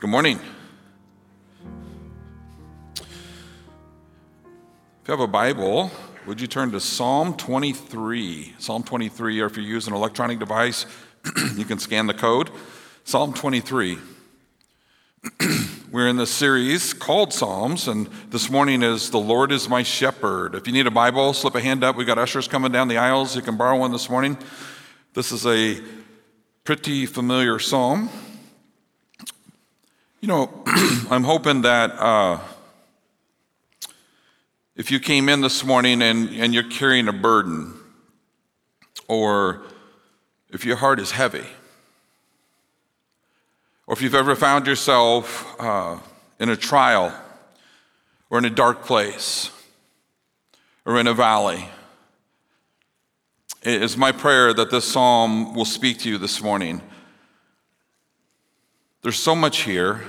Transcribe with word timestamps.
Good 0.00 0.10
morning. 0.10 0.38
If 2.94 3.08
you 5.08 5.10
have 5.10 5.18
a 5.18 5.26
Bible, 5.26 5.90
would 6.24 6.40
you 6.40 6.46
turn 6.46 6.70
to 6.70 6.78
Psalm 6.78 7.36
23? 7.36 8.54
Psalm 8.60 8.84
23, 8.84 9.40
or 9.40 9.46
if 9.46 9.56
you 9.56 9.64
use 9.64 9.88
an 9.88 9.94
electronic 9.94 10.38
device, 10.38 10.86
you 11.56 11.64
can 11.64 11.80
scan 11.80 12.06
the 12.06 12.14
code. 12.14 12.48
Psalm 13.02 13.34
23. 13.34 13.98
We're 15.90 16.06
in 16.06 16.16
this 16.16 16.30
series 16.30 16.94
called 16.94 17.32
Psalms, 17.32 17.88
and 17.88 18.08
this 18.30 18.48
morning 18.48 18.84
is 18.84 19.10
The 19.10 19.18
Lord 19.18 19.50
is 19.50 19.68
My 19.68 19.82
Shepherd. 19.82 20.54
If 20.54 20.68
you 20.68 20.72
need 20.72 20.86
a 20.86 20.92
Bible, 20.92 21.32
slip 21.32 21.56
a 21.56 21.60
hand 21.60 21.82
up. 21.82 21.96
We've 21.96 22.06
got 22.06 22.18
ushers 22.18 22.46
coming 22.46 22.70
down 22.70 22.86
the 22.86 22.98
aisles. 22.98 23.34
You 23.34 23.42
can 23.42 23.56
borrow 23.56 23.76
one 23.76 23.90
this 23.90 24.08
morning. 24.08 24.38
This 25.14 25.32
is 25.32 25.44
a 25.44 25.82
pretty 26.62 27.04
familiar 27.04 27.58
psalm. 27.58 28.10
You 30.20 30.26
know, 30.26 30.50
I'm 31.10 31.22
hoping 31.22 31.62
that 31.62 31.92
uh, 31.92 32.40
if 34.74 34.90
you 34.90 34.98
came 34.98 35.28
in 35.28 35.42
this 35.42 35.62
morning 35.62 36.02
and, 36.02 36.30
and 36.30 36.52
you're 36.52 36.68
carrying 36.68 37.06
a 37.06 37.12
burden, 37.12 37.74
or 39.06 39.62
if 40.50 40.64
your 40.64 40.74
heart 40.74 40.98
is 40.98 41.12
heavy, 41.12 41.46
or 43.86 43.94
if 43.94 44.02
you've 44.02 44.16
ever 44.16 44.34
found 44.34 44.66
yourself 44.66 45.54
uh, 45.60 45.98
in 46.40 46.48
a 46.48 46.56
trial, 46.56 47.16
or 48.28 48.38
in 48.38 48.44
a 48.44 48.50
dark 48.50 48.82
place, 48.84 49.52
or 50.84 50.98
in 50.98 51.06
a 51.06 51.14
valley, 51.14 51.68
it 53.62 53.80
is 53.84 53.96
my 53.96 54.10
prayer 54.10 54.52
that 54.52 54.72
this 54.72 54.84
psalm 54.84 55.54
will 55.54 55.64
speak 55.64 56.00
to 56.00 56.08
you 56.08 56.18
this 56.18 56.42
morning. 56.42 56.82
There's 59.02 59.18
so 59.18 59.34
much 59.34 59.62
here. 59.62 60.02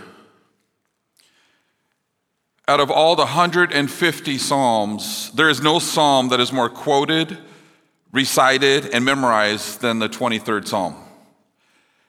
Out 2.67 2.79
of 2.79 2.89
all 2.89 3.15
the 3.15 3.23
150 3.23 4.37
Psalms, 4.37 5.31
there 5.31 5.49
is 5.49 5.61
no 5.61 5.79
Psalm 5.79 6.29
that 6.29 6.39
is 6.39 6.51
more 6.51 6.69
quoted, 6.69 7.37
recited, 8.11 8.87
and 8.87 9.05
memorized 9.05 9.81
than 9.81 9.99
the 9.99 10.09
23rd 10.09 10.67
Psalm. 10.67 10.95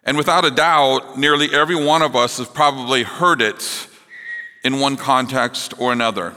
And 0.05 0.17
without 0.17 0.45
a 0.45 0.51
doubt, 0.51 1.19
nearly 1.19 1.53
every 1.55 1.77
one 1.77 2.03
of 2.03 2.17
us 2.17 2.39
has 2.39 2.49
probably 2.49 3.03
heard 3.03 3.43
it 3.43 3.89
in 4.65 4.81
one 4.81 4.97
context 4.97 5.75
or 5.79 5.93
another. 5.93 6.35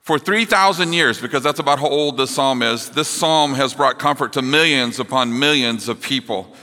For 0.00 0.18
3,000 0.18 0.92
years, 0.92 1.20
because 1.20 1.42
that's 1.42 1.58
about 1.58 1.78
how 1.78 1.88
old 1.88 2.16
this 2.16 2.34
psalm 2.34 2.62
is, 2.62 2.90
this 2.90 3.08
psalm 3.08 3.54
has 3.54 3.74
brought 3.74 3.98
comfort 3.98 4.32
to 4.32 4.42
millions 4.42 4.98
upon 4.98 5.38
millions 5.38 5.88
of 5.88 6.00
people. 6.00 6.54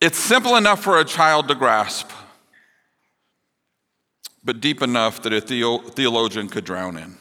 It's 0.00 0.18
simple 0.18 0.56
enough 0.56 0.82
for 0.82 0.98
a 0.98 1.04
child 1.04 1.48
to 1.48 1.54
grasp, 1.54 2.10
but 4.44 4.60
deep 4.60 4.82
enough 4.82 5.22
that 5.22 5.32
a 5.32 5.40
theologian 5.40 6.48
could 6.48 6.64
drown 6.64 6.98
in. 6.98 7.16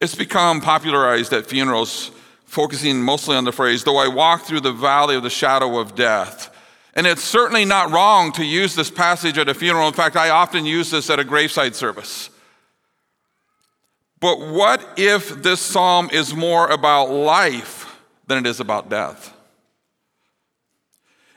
It's 0.00 0.14
become 0.14 0.60
popularized 0.60 1.32
at 1.32 1.46
funerals, 1.46 2.10
focusing 2.46 3.02
mostly 3.02 3.36
on 3.36 3.44
the 3.44 3.52
phrase, 3.52 3.84
though 3.84 3.98
I 3.98 4.08
walk 4.08 4.42
through 4.42 4.60
the 4.60 4.72
valley 4.72 5.16
of 5.16 5.22
the 5.22 5.30
shadow 5.30 5.78
of 5.78 5.94
death. 5.94 6.50
And 6.94 7.06
it's 7.06 7.24
certainly 7.24 7.64
not 7.64 7.90
wrong 7.90 8.30
to 8.32 8.44
use 8.44 8.74
this 8.74 8.90
passage 8.90 9.36
at 9.36 9.48
a 9.48 9.54
funeral. 9.54 9.88
In 9.88 9.94
fact, 9.94 10.16
I 10.16 10.30
often 10.30 10.64
use 10.64 10.90
this 10.90 11.10
at 11.10 11.18
a 11.18 11.24
graveside 11.24 11.74
service. 11.74 12.30
But 14.20 14.38
what 14.38 14.86
if 14.96 15.42
this 15.42 15.60
psalm 15.60 16.08
is 16.12 16.34
more 16.34 16.68
about 16.68 17.10
life 17.10 18.00
than 18.26 18.38
it 18.38 18.46
is 18.46 18.60
about 18.60 18.88
death? 18.88 19.34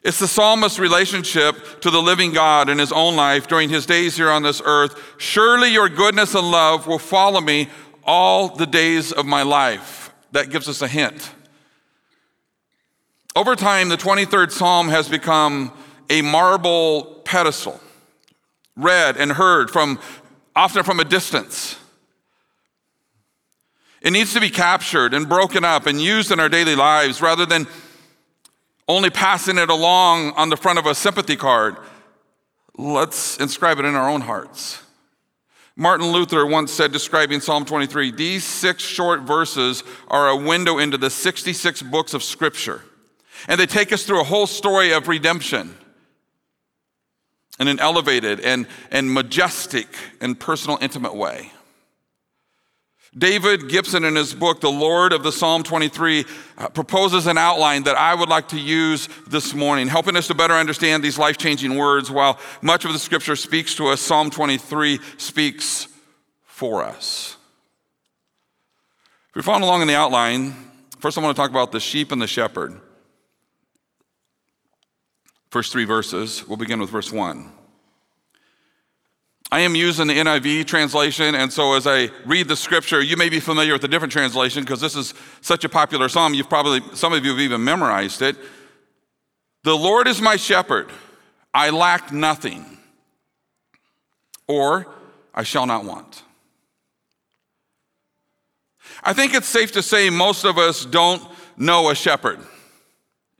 It's 0.03 0.19
the 0.19 0.27
psalmist's 0.27 0.79
relationship 0.79 1.81
to 1.81 1.89
the 1.89 2.01
living 2.01 2.31
God 2.31 2.69
in 2.69 2.77
his 2.77 2.91
own 2.91 3.15
life 3.15 3.47
during 3.47 3.69
his 3.69 3.85
days 3.85 4.15
here 4.15 4.29
on 4.29 4.43
this 4.43 4.61
earth. 4.63 5.15
Surely 5.17 5.69
your 5.69 5.89
goodness 5.89 6.35
and 6.35 6.49
love 6.49 6.87
will 6.87 6.99
follow 6.99 7.41
me 7.41 7.67
all 8.03 8.49
the 8.49 8.65
days 8.65 9.11
of 9.11 9.25
my 9.25 9.41
life. 9.41 10.11
That 10.31 10.49
gives 10.49 10.69
us 10.69 10.81
a 10.81 10.87
hint. 10.87 11.31
Over 13.35 13.55
time, 13.55 13.89
the 13.89 13.97
23rd 13.97 14.51
Psalm 14.51 14.89
has 14.89 15.09
become 15.09 15.71
a 16.09 16.21
marble 16.21 17.21
pedestal, 17.25 17.79
read 18.75 19.17
and 19.17 19.31
heard 19.31 19.69
from 19.69 19.99
often 20.55 20.83
from 20.83 20.99
a 20.99 21.05
distance. 21.05 21.77
It 24.01 24.11
needs 24.11 24.33
to 24.33 24.39
be 24.39 24.49
captured 24.49 25.13
and 25.13 25.27
broken 25.27 25.63
up 25.63 25.85
and 25.85 26.01
used 26.01 26.31
in 26.31 26.39
our 26.39 26.49
daily 26.49 26.75
lives 26.75 27.21
rather 27.21 27.45
than 27.45 27.67
only 28.87 29.09
passing 29.09 29.57
it 29.57 29.69
along 29.69 30.31
on 30.31 30.49
the 30.49 30.57
front 30.57 30.79
of 30.79 30.85
a 30.85 30.95
sympathy 30.95 31.35
card. 31.35 31.77
Let's 32.77 33.37
inscribe 33.37 33.79
it 33.79 33.85
in 33.85 33.95
our 33.95 34.09
own 34.09 34.21
hearts. 34.21 34.81
Martin 35.75 36.07
Luther 36.07 36.45
once 36.45 36.71
said, 36.71 36.91
describing 36.91 37.39
Psalm 37.39 37.63
23, 37.63 38.11
these 38.11 38.43
six 38.43 38.81
short 38.81 39.21
verses 39.21 39.83
are 40.07 40.29
a 40.29 40.35
window 40.35 40.79
into 40.79 40.97
the 40.97 41.09
66 41.09 41.83
books 41.83 42.15
of 42.15 42.23
Scripture. 42.23 42.81
And 43.47 43.59
they 43.59 43.67
take 43.67 43.93
us 43.93 44.03
through 44.03 44.21
a 44.21 44.23
whole 44.23 44.47
story 44.47 44.91
of 44.91 45.07
redemption 45.07 45.75
in 47.59 47.67
an 47.67 47.79
elevated 47.79 48.39
and, 48.39 48.67
and 48.91 49.13
majestic 49.13 49.87
and 50.19 50.39
personal, 50.39 50.79
intimate 50.81 51.15
way. 51.15 51.51
David 53.15 53.69
Gibson, 53.69 54.03
in 54.03 54.15
his 54.15 54.33
book, 54.33 54.59
The 54.59 54.69
Lord 54.69 55.13
of 55.13 55.23
the 55.23 55.31
Psalm 55.31 55.63
23, 55.63 56.25
uh, 56.57 56.69
proposes 56.69 57.25
an 57.27 57.37
outline 57.37 57.83
that 57.83 57.95
I 57.95 58.13
would 58.13 58.29
like 58.29 58.49
to 58.49 58.59
use 58.59 59.07
this 59.27 59.53
morning, 59.53 59.87
helping 59.87 60.15
us 60.15 60.27
to 60.27 60.35
better 60.35 60.53
understand 60.53 61.03
these 61.03 61.17
life 61.17 61.37
changing 61.37 61.77
words. 61.77 62.11
While 62.11 62.39
much 62.61 62.85
of 62.85 62.93
the 62.93 62.99
scripture 62.99 63.35
speaks 63.35 63.75
to 63.75 63.87
us, 63.87 64.01
Psalm 64.01 64.29
23 64.29 64.99
speaks 65.17 65.87
for 66.43 66.83
us. 66.83 67.37
If 69.29 69.35
you're 69.35 69.43
following 69.43 69.63
along 69.63 69.81
in 69.81 69.87
the 69.87 69.95
outline, 69.95 70.55
first 70.99 71.17
I 71.17 71.21
want 71.21 71.35
to 71.35 71.41
talk 71.41 71.51
about 71.51 71.71
the 71.71 71.79
sheep 71.79 72.11
and 72.11 72.21
the 72.21 72.27
shepherd. 72.27 72.79
First 75.49 75.71
three 75.71 75.85
verses. 75.85 76.45
We'll 76.47 76.57
begin 76.57 76.79
with 76.79 76.89
verse 76.89 77.11
1. 77.11 77.51
I 79.49 79.61
am 79.61 79.75
using 79.75 80.07
the 80.07 80.13
NIV 80.13 80.65
translation, 80.65 81.33
and 81.33 81.51
so 81.51 81.73
as 81.73 81.87
I 81.87 82.09
read 82.25 82.49
the 82.49 82.55
scripture, 82.55 83.01
you 83.01 83.15
may 83.15 83.29
be 83.29 83.39
familiar 83.39 83.73
with 83.73 83.83
a 83.85 83.87
different 83.87 84.11
translation 84.11 84.63
because 84.63 84.81
this 84.81 84.95
is 84.95 85.13
such 85.39 85.63
a 85.63 85.69
popular 85.69 86.09
psalm. 86.09 86.33
You've 86.33 86.49
probably, 86.49 86.81
some 86.95 87.13
of 87.13 87.23
you 87.23 87.31
have 87.31 87.39
even 87.39 87.63
memorized 87.63 88.21
it. 88.21 88.35
The 89.63 89.75
Lord 89.75 90.07
is 90.07 90.21
my 90.21 90.35
shepherd, 90.35 90.89
I 91.53 91.69
lack 91.69 92.11
nothing, 92.11 92.65
or 94.47 94.87
I 95.33 95.43
shall 95.43 95.65
not 95.65 95.85
want. 95.85 96.23
I 99.03 99.13
think 99.13 99.33
it's 99.33 99.47
safe 99.47 99.71
to 99.73 99.81
say 99.81 100.09
most 100.09 100.43
of 100.43 100.57
us 100.57 100.83
don't 100.83 101.23
know 101.55 101.89
a 101.89 101.95
shepherd 101.95 102.39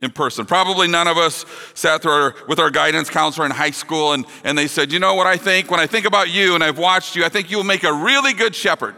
in 0.00 0.10
person. 0.10 0.46
Probably 0.46 0.86
none 0.86 1.08
of 1.08 1.16
us 1.16 1.44
sat 1.74 2.06
our, 2.06 2.34
with 2.46 2.58
our 2.58 2.70
guidance 2.70 3.10
counselor 3.10 3.46
in 3.46 3.52
high 3.52 3.72
school 3.72 4.12
and, 4.12 4.24
and 4.44 4.56
they 4.56 4.68
said, 4.68 4.92
You 4.92 4.98
know 4.98 5.14
what 5.14 5.26
I 5.26 5.36
think? 5.36 5.70
When 5.70 5.80
I 5.80 5.86
think 5.86 6.06
about 6.06 6.30
you 6.30 6.54
and 6.54 6.62
I've 6.62 6.78
watched 6.78 7.16
you, 7.16 7.24
I 7.24 7.28
think 7.28 7.50
you'll 7.50 7.64
make 7.64 7.84
a 7.84 7.92
really 7.92 8.32
good 8.32 8.54
shepherd. 8.54 8.94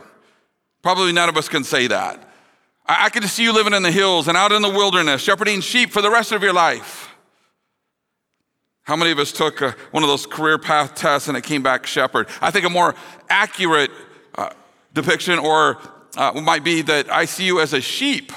Probably 0.83 1.12
none 1.12 1.28
of 1.28 1.37
us 1.37 1.49
can 1.49 1.65
say 1.65 1.87
that. 1.87 2.33
I, 2.87 3.06
I 3.06 3.09
could 3.09 3.22
just 3.22 3.34
see 3.34 3.44
you 3.44 3.53
living 3.53 3.72
in 3.72 3.83
the 3.83 3.93
hills 3.93 4.28
and 4.28 4.37
out 4.37 4.53
in 4.53 4.62
the 4.62 4.69
wilderness, 4.69 5.22
shepherding 5.22 5.60
sheep 5.62 5.91
for 5.91 6.03
the 6.03 6.10
rest 6.10 6.33
of 6.33 6.43
your 6.43 6.53
life. 6.53 7.09
How 8.83 8.97
many 8.97 9.10
of 9.10 9.19
us 9.19 9.33
took 9.33 9.60
a, 9.60 9.69
uh, 9.69 9.72
one 9.93 10.03
of 10.03 10.09
those 10.09 10.27
career 10.27 10.59
path 10.59 10.94
tests 10.94 11.28
and 11.28 11.37
it 11.37 11.44
came 11.44 11.62
back 11.62 11.87
shepherd? 11.87 12.28
I 12.43 12.50
think 12.50 12.66
a 12.66 12.71
more 12.71 12.94
accurate 13.28 13.91
uh, 14.34 14.50
depiction 14.93 15.39
or 15.39 15.78
uh, 16.16 16.33
might 16.43 16.65
be 16.65 16.83
that 16.83 17.10
I 17.10 17.25
see 17.25 17.44
you 17.44 17.60
as 17.60 17.72
a 17.72 17.81
sheep 17.81 18.33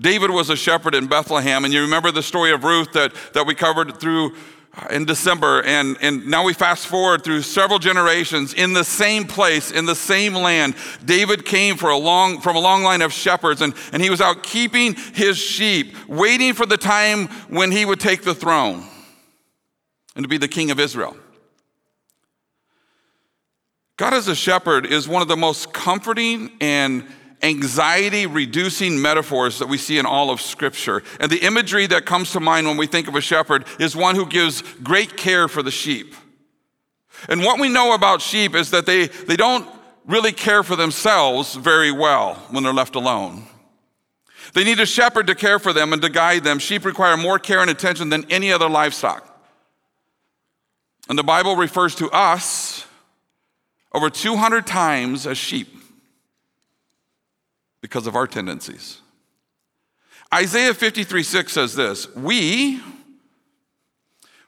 David 0.00 0.30
was 0.30 0.48
a 0.48 0.56
shepherd 0.56 0.94
in 0.94 1.08
Bethlehem, 1.08 1.64
and 1.64 1.74
you 1.74 1.82
remember 1.82 2.10
the 2.10 2.22
story 2.22 2.52
of 2.52 2.64
Ruth 2.64 2.92
that, 2.92 3.12
that 3.34 3.46
we 3.46 3.54
covered 3.54 4.00
through 4.00 4.34
uh, 4.72 4.86
in 4.90 5.04
December. 5.04 5.62
And, 5.62 5.98
and 6.00 6.26
now 6.26 6.44
we 6.44 6.54
fast 6.54 6.86
forward 6.86 7.22
through 7.22 7.42
several 7.42 7.78
generations 7.78 8.54
in 8.54 8.72
the 8.72 8.84
same 8.84 9.26
place, 9.26 9.70
in 9.70 9.84
the 9.84 9.94
same 9.94 10.34
land. 10.34 10.74
David 11.04 11.44
came 11.44 11.76
for 11.76 11.90
a 11.90 11.98
long, 11.98 12.40
from 12.40 12.56
a 12.56 12.60
long 12.60 12.82
line 12.82 13.02
of 13.02 13.12
shepherds, 13.12 13.60
and, 13.60 13.74
and 13.92 14.00
he 14.00 14.08
was 14.08 14.22
out 14.22 14.42
keeping 14.42 14.94
his 14.94 15.36
sheep, 15.36 15.94
waiting 16.08 16.54
for 16.54 16.64
the 16.64 16.78
time 16.78 17.26
when 17.48 17.70
he 17.70 17.84
would 17.84 18.00
take 18.00 18.22
the 18.22 18.34
throne 18.34 18.84
and 20.16 20.24
to 20.24 20.28
be 20.28 20.38
the 20.38 20.48
king 20.48 20.70
of 20.70 20.80
Israel. 20.80 21.16
God 23.98 24.14
as 24.14 24.28
a 24.28 24.34
shepherd 24.34 24.86
is 24.86 25.06
one 25.06 25.20
of 25.20 25.28
the 25.28 25.36
most 25.36 25.74
comforting 25.74 26.52
and 26.60 27.06
anxiety 27.42 28.26
reducing 28.26 29.00
metaphors 29.00 29.58
that 29.58 29.68
we 29.68 29.78
see 29.78 29.98
in 29.98 30.06
all 30.06 30.30
of 30.30 30.40
Scripture. 30.40 31.02
And 31.18 31.30
the 31.30 31.44
imagery 31.44 31.86
that 31.86 32.06
comes 32.06 32.32
to 32.32 32.40
mind 32.40 32.66
when 32.66 32.76
we 32.76 32.86
think 32.86 33.08
of 33.08 33.14
a 33.14 33.20
shepherd 33.20 33.66
is 33.78 33.96
one 33.96 34.16
who 34.16 34.26
gives 34.26 34.62
great 34.82 35.16
care 35.16 35.48
for 35.48 35.62
the 35.62 35.70
sheep. 35.70 36.14
And 37.28 37.42
what 37.42 37.60
we 37.60 37.68
know 37.68 37.94
about 37.94 38.22
sheep 38.22 38.54
is 38.54 38.70
that 38.70 38.86
they, 38.86 39.06
they 39.06 39.36
don't 39.36 39.68
really 40.06 40.32
care 40.32 40.62
for 40.62 40.76
themselves 40.76 41.54
very 41.54 41.92
well 41.92 42.34
when 42.50 42.62
they're 42.62 42.72
left 42.72 42.94
alone. 42.94 43.46
They 44.54 44.64
need 44.64 44.80
a 44.80 44.86
shepherd 44.86 45.26
to 45.28 45.34
care 45.34 45.58
for 45.58 45.72
them 45.72 45.92
and 45.92 46.02
to 46.02 46.08
guide 46.08 46.44
them. 46.44 46.58
Sheep 46.58 46.84
require 46.84 47.16
more 47.16 47.38
care 47.38 47.60
and 47.60 47.70
attention 47.70 48.08
than 48.08 48.26
any 48.30 48.52
other 48.52 48.68
livestock. 48.68 49.26
And 51.08 51.18
the 51.18 51.22
Bible 51.22 51.56
refers 51.56 51.94
to 51.96 52.10
us 52.10 52.86
over 53.92 54.10
200 54.10 54.66
times 54.66 55.26
as 55.26 55.36
sheep 55.38 55.79
because 57.80 58.06
of 58.06 58.16
our 58.16 58.26
tendencies. 58.26 59.00
Isaiah 60.32 60.74
53 60.74 61.22
6 61.22 61.52
says 61.52 61.74
this 61.74 62.08
We, 62.14 62.80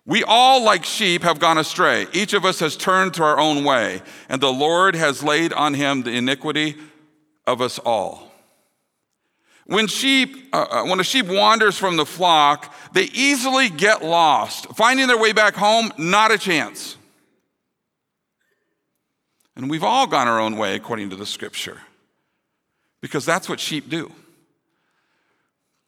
we 0.06 0.24
all, 0.24 0.62
like 0.62 0.84
sheep, 0.84 1.22
have 1.22 1.38
gone 1.38 1.58
astray. 1.58 2.06
Each 2.12 2.32
of 2.32 2.44
us 2.44 2.60
has 2.60 2.76
turned 2.76 3.14
to 3.14 3.22
our 3.22 3.38
own 3.38 3.64
way, 3.64 4.02
and 4.28 4.40
the 4.40 4.52
Lord 4.52 4.94
has 4.94 5.22
laid 5.22 5.52
on 5.52 5.74
him 5.74 6.02
the 6.02 6.12
iniquity 6.12 6.76
of 7.46 7.60
us 7.60 7.78
all. 7.78 8.32
When 9.66 9.86
sheep, 9.86 10.48
uh, 10.52 10.66
uh, 10.70 10.84
when 10.84 10.98
a 10.98 11.04
sheep 11.04 11.26
wanders 11.26 11.78
from 11.78 11.96
the 11.96 12.04
flock, 12.04 12.74
they 12.92 13.04
easily 13.04 13.68
get 13.68 14.04
lost. 14.04 14.66
Finding 14.74 15.06
their 15.06 15.18
way 15.18 15.32
back 15.32 15.54
home, 15.54 15.92
not 15.96 16.32
a 16.32 16.38
chance. 16.38 16.96
And 19.54 19.70
we've 19.70 19.84
all 19.84 20.06
gone 20.06 20.28
our 20.28 20.40
own 20.40 20.56
way 20.56 20.74
according 20.74 21.10
to 21.10 21.16
the 21.16 21.26
scripture, 21.26 21.80
because 23.02 23.26
that's 23.26 23.48
what 23.48 23.60
sheep 23.60 23.90
do. 23.90 24.10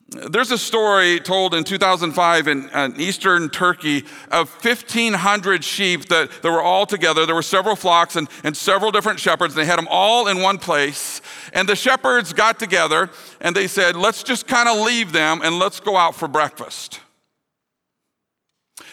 There's 0.08 0.50
a 0.50 0.58
story 0.58 1.18
told 1.18 1.54
in 1.54 1.64
2005 1.64 2.46
in, 2.46 2.68
in, 2.68 3.00
eastern 3.00 3.48
Turkey 3.48 4.04
of 4.30 4.50
1,500 4.62 5.64
sheep 5.64 6.06
that, 6.06 6.30
that 6.42 6.50
were 6.50 6.62
all 6.62 6.84
together. 6.84 7.24
There 7.24 7.34
were 7.34 7.42
several 7.42 7.74
flocks 7.74 8.14
and, 8.14 8.28
and 8.44 8.54
several 8.54 8.90
different 8.90 9.18
shepherds. 9.18 9.54
They 9.54 9.64
had 9.64 9.78
them 9.78 9.88
all 9.90 10.28
in 10.28 10.42
one 10.42 10.58
place. 10.58 11.22
And 11.54 11.66
the 11.66 11.74
shepherds 11.74 12.34
got 12.34 12.58
together 12.58 13.10
and 13.40 13.56
they 13.56 13.66
said, 13.66 13.96
let's 13.96 14.22
just 14.22 14.46
kind 14.46 14.68
of 14.68 14.84
leave 14.84 15.10
them 15.10 15.40
and 15.42 15.58
let's 15.58 15.80
go 15.80 15.96
out 15.96 16.14
for 16.14 16.28
breakfast. 16.28 17.00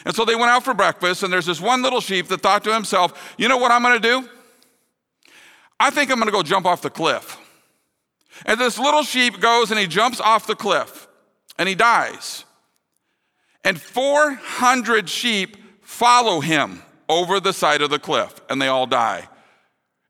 And 0.06 0.16
so 0.16 0.24
they 0.26 0.36
went 0.36 0.50
out 0.50 0.64
for 0.64 0.74
breakfast, 0.74 1.22
and 1.22 1.32
there's 1.32 1.46
this 1.46 1.62
one 1.62 1.84
little 1.84 2.02
sheep 2.02 2.28
that 2.30 2.42
thought 2.42 2.64
to 2.64 2.74
himself, 2.74 3.36
you 3.38 3.48
know 3.48 3.58
what 3.58 3.72
I'm 3.72 3.84
going 3.84 4.02
to 4.02 4.08
do? 4.22 4.30
I 5.80 5.90
think 5.90 6.10
I'm 6.10 6.18
going 6.18 6.28
to 6.28 6.32
go 6.32 6.42
jump 6.42 6.66
off 6.66 6.82
the 6.82 6.90
cliff. 6.90 7.38
And 8.46 8.60
this 8.60 8.80
little 8.80 9.04
sheep 9.04 9.40
goes 9.40 9.72
and 9.72 9.80
he 9.80 9.88
jumps 9.88 10.20
off 10.20 10.48
the 10.48 10.56
cliff 10.56 11.08
and 11.58 11.70
he 11.70 11.76
dies. 11.76 12.46
And 13.64 13.80
400 13.80 15.10
sheep 15.10 15.58
follow 15.82 16.40
him 16.40 16.82
over 17.08 17.40
the 17.40 17.54
side 17.54 17.82
of 17.82 17.90
the 17.90 18.00
cliff 18.00 18.42
and 18.50 18.62
they 18.62 18.68
all 18.68 18.88
die. 18.88 19.28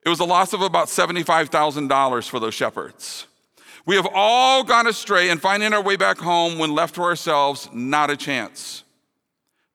It 0.06 0.10
was 0.10 0.20
a 0.20 0.26
loss 0.26 0.54
of 0.54 0.62
about 0.62 0.88
$75,000 0.88 2.30
for 2.30 2.40
those 2.40 2.54
shepherds. 2.54 3.28
We 3.86 3.96
have 3.96 4.08
all 4.14 4.64
gone 4.64 4.88
astray 4.88 5.30
and 5.30 5.42
finding 5.42 5.74
our 5.74 5.82
way 5.82 5.96
back 5.96 6.18
home 6.18 6.58
when 6.58 6.74
left 6.74 6.96
to 6.96 7.02
ourselves, 7.02 7.70
not 7.74 8.10
a 8.10 8.18
chance. 8.18 8.84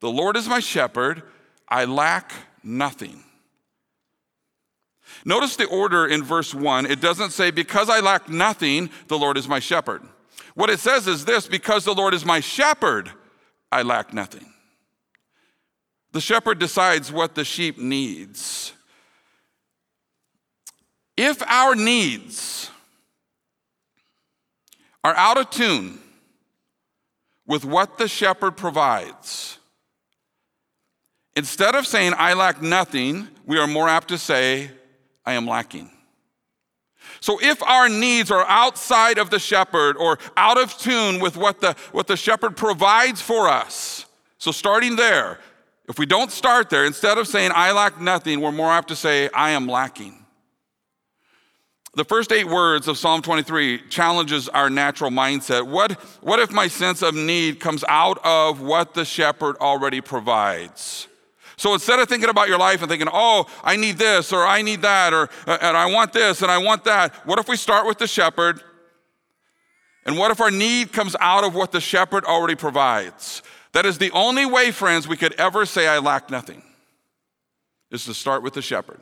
The 0.00 0.10
Lord 0.10 0.36
is 0.36 0.48
my 0.48 0.60
shepherd, 0.60 1.22
I 1.68 1.84
lack 1.84 2.32
nothing. 2.62 3.22
Notice 5.26 5.56
the 5.56 5.66
order 5.66 6.06
in 6.06 6.22
verse 6.22 6.54
1. 6.54 6.86
It 6.86 7.00
doesn't 7.00 7.30
say, 7.30 7.50
Because 7.50 7.90
I 7.90 7.98
lack 7.98 8.28
nothing, 8.28 8.90
the 9.08 9.18
Lord 9.18 9.36
is 9.36 9.48
my 9.48 9.58
shepherd. 9.58 10.02
What 10.54 10.70
it 10.70 10.78
says 10.78 11.08
is 11.08 11.24
this 11.24 11.48
because 11.48 11.84
the 11.84 11.94
Lord 11.94 12.14
is 12.14 12.24
my 12.24 12.38
shepherd, 12.38 13.10
I 13.70 13.82
lack 13.82 14.14
nothing. 14.14 14.46
The 16.12 16.20
shepherd 16.20 16.60
decides 16.60 17.10
what 17.10 17.34
the 17.34 17.44
sheep 17.44 17.76
needs. 17.76 18.72
If 21.16 21.42
our 21.42 21.74
needs 21.74 22.70
are 25.02 25.14
out 25.14 25.38
of 25.38 25.50
tune 25.50 25.98
with 27.46 27.64
what 27.64 27.98
the 27.98 28.06
shepherd 28.06 28.56
provides, 28.56 29.58
instead 31.34 31.74
of 31.74 31.86
saying, 31.86 32.14
I 32.16 32.34
lack 32.34 32.62
nothing, 32.62 33.26
we 33.44 33.58
are 33.58 33.66
more 33.66 33.88
apt 33.88 34.08
to 34.08 34.18
say, 34.18 34.70
I 35.26 35.34
am 35.34 35.46
lacking. 35.46 35.90
So 37.20 37.38
if 37.40 37.62
our 37.62 37.88
needs 37.88 38.30
are 38.30 38.46
outside 38.46 39.18
of 39.18 39.30
the 39.30 39.38
shepherd 39.38 39.96
or 39.96 40.18
out 40.36 40.58
of 40.58 40.76
tune 40.78 41.20
with 41.20 41.36
what 41.36 41.60
the, 41.60 41.74
what 41.92 42.06
the 42.06 42.16
shepherd 42.16 42.56
provides 42.56 43.20
for 43.20 43.48
us, 43.48 44.06
so 44.38 44.50
starting 44.50 44.96
there, 44.96 45.38
if 45.88 45.98
we 45.98 46.06
don't 46.06 46.32
start 46.32 46.68
there, 46.68 46.84
instead 46.84 47.18
of 47.18 47.28
saying, 47.28 47.52
I 47.54 47.72
lack 47.72 48.00
nothing, 48.00 48.40
we're 48.40 48.52
more 48.52 48.72
apt 48.72 48.88
to 48.88 48.96
say, 48.96 49.28
I 49.34 49.50
am 49.50 49.66
lacking. 49.66 50.24
The 51.94 52.04
first 52.04 52.30
eight 52.30 52.46
words 52.46 52.88
of 52.88 52.98
Psalm 52.98 53.22
23 53.22 53.88
challenges 53.88 54.50
our 54.50 54.68
natural 54.68 55.10
mindset. 55.10 55.66
What, 55.66 55.92
what 56.20 56.38
if 56.40 56.52
my 56.52 56.68
sense 56.68 57.00
of 57.00 57.14
need 57.14 57.58
comes 57.58 57.84
out 57.88 58.18
of 58.22 58.60
what 58.60 58.92
the 58.92 59.04
shepherd 59.04 59.56
already 59.56 60.02
provides? 60.02 61.08
So 61.58 61.72
instead 61.72 61.98
of 61.98 62.08
thinking 62.08 62.28
about 62.28 62.48
your 62.48 62.58
life 62.58 62.82
and 62.82 62.90
thinking, 62.90 63.08
oh, 63.10 63.46
I 63.64 63.76
need 63.76 63.96
this 63.96 64.32
or 64.32 64.46
I 64.46 64.60
need 64.60 64.82
that 64.82 65.14
or 65.14 65.30
uh, 65.46 65.58
and 65.60 65.76
I 65.76 65.86
want 65.86 66.12
this 66.12 66.42
and 66.42 66.50
I 66.50 66.58
want 66.58 66.84
that, 66.84 67.14
what 67.26 67.38
if 67.38 67.48
we 67.48 67.56
start 67.56 67.86
with 67.86 67.98
the 67.98 68.06
shepherd? 68.06 68.62
And 70.04 70.18
what 70.18 70.30
if 70.30 70.40
our 70.40 70.50
need 70.50 70.92
comes 70.92 71.16
out 71.18 71.44
of 71.44 71.54
what 71.54 71.72
the 71.72 71.80
shepherd 71.80 72.24
already 72.24 72.54
provides? 72.54 73.42
That 73.72 73.86
is 73.86 73.98
the 73.98 74.10
only 74.12 74.46
way, 74.46 74.70
friends, 74.70 75.08
we 75.08 75.16
could 75.16 75.32
ever 75.34 75.66
say, 75.66 75.88
I 75.88 75.98
lack 75.98 76.30
nothing, 76.30 76.62
is 77.90 78.04
to 78.04 78.14
start 78.14 78.42
with 78.42 78.54
the 78.54 78.62
shepherd. 78.62 79.00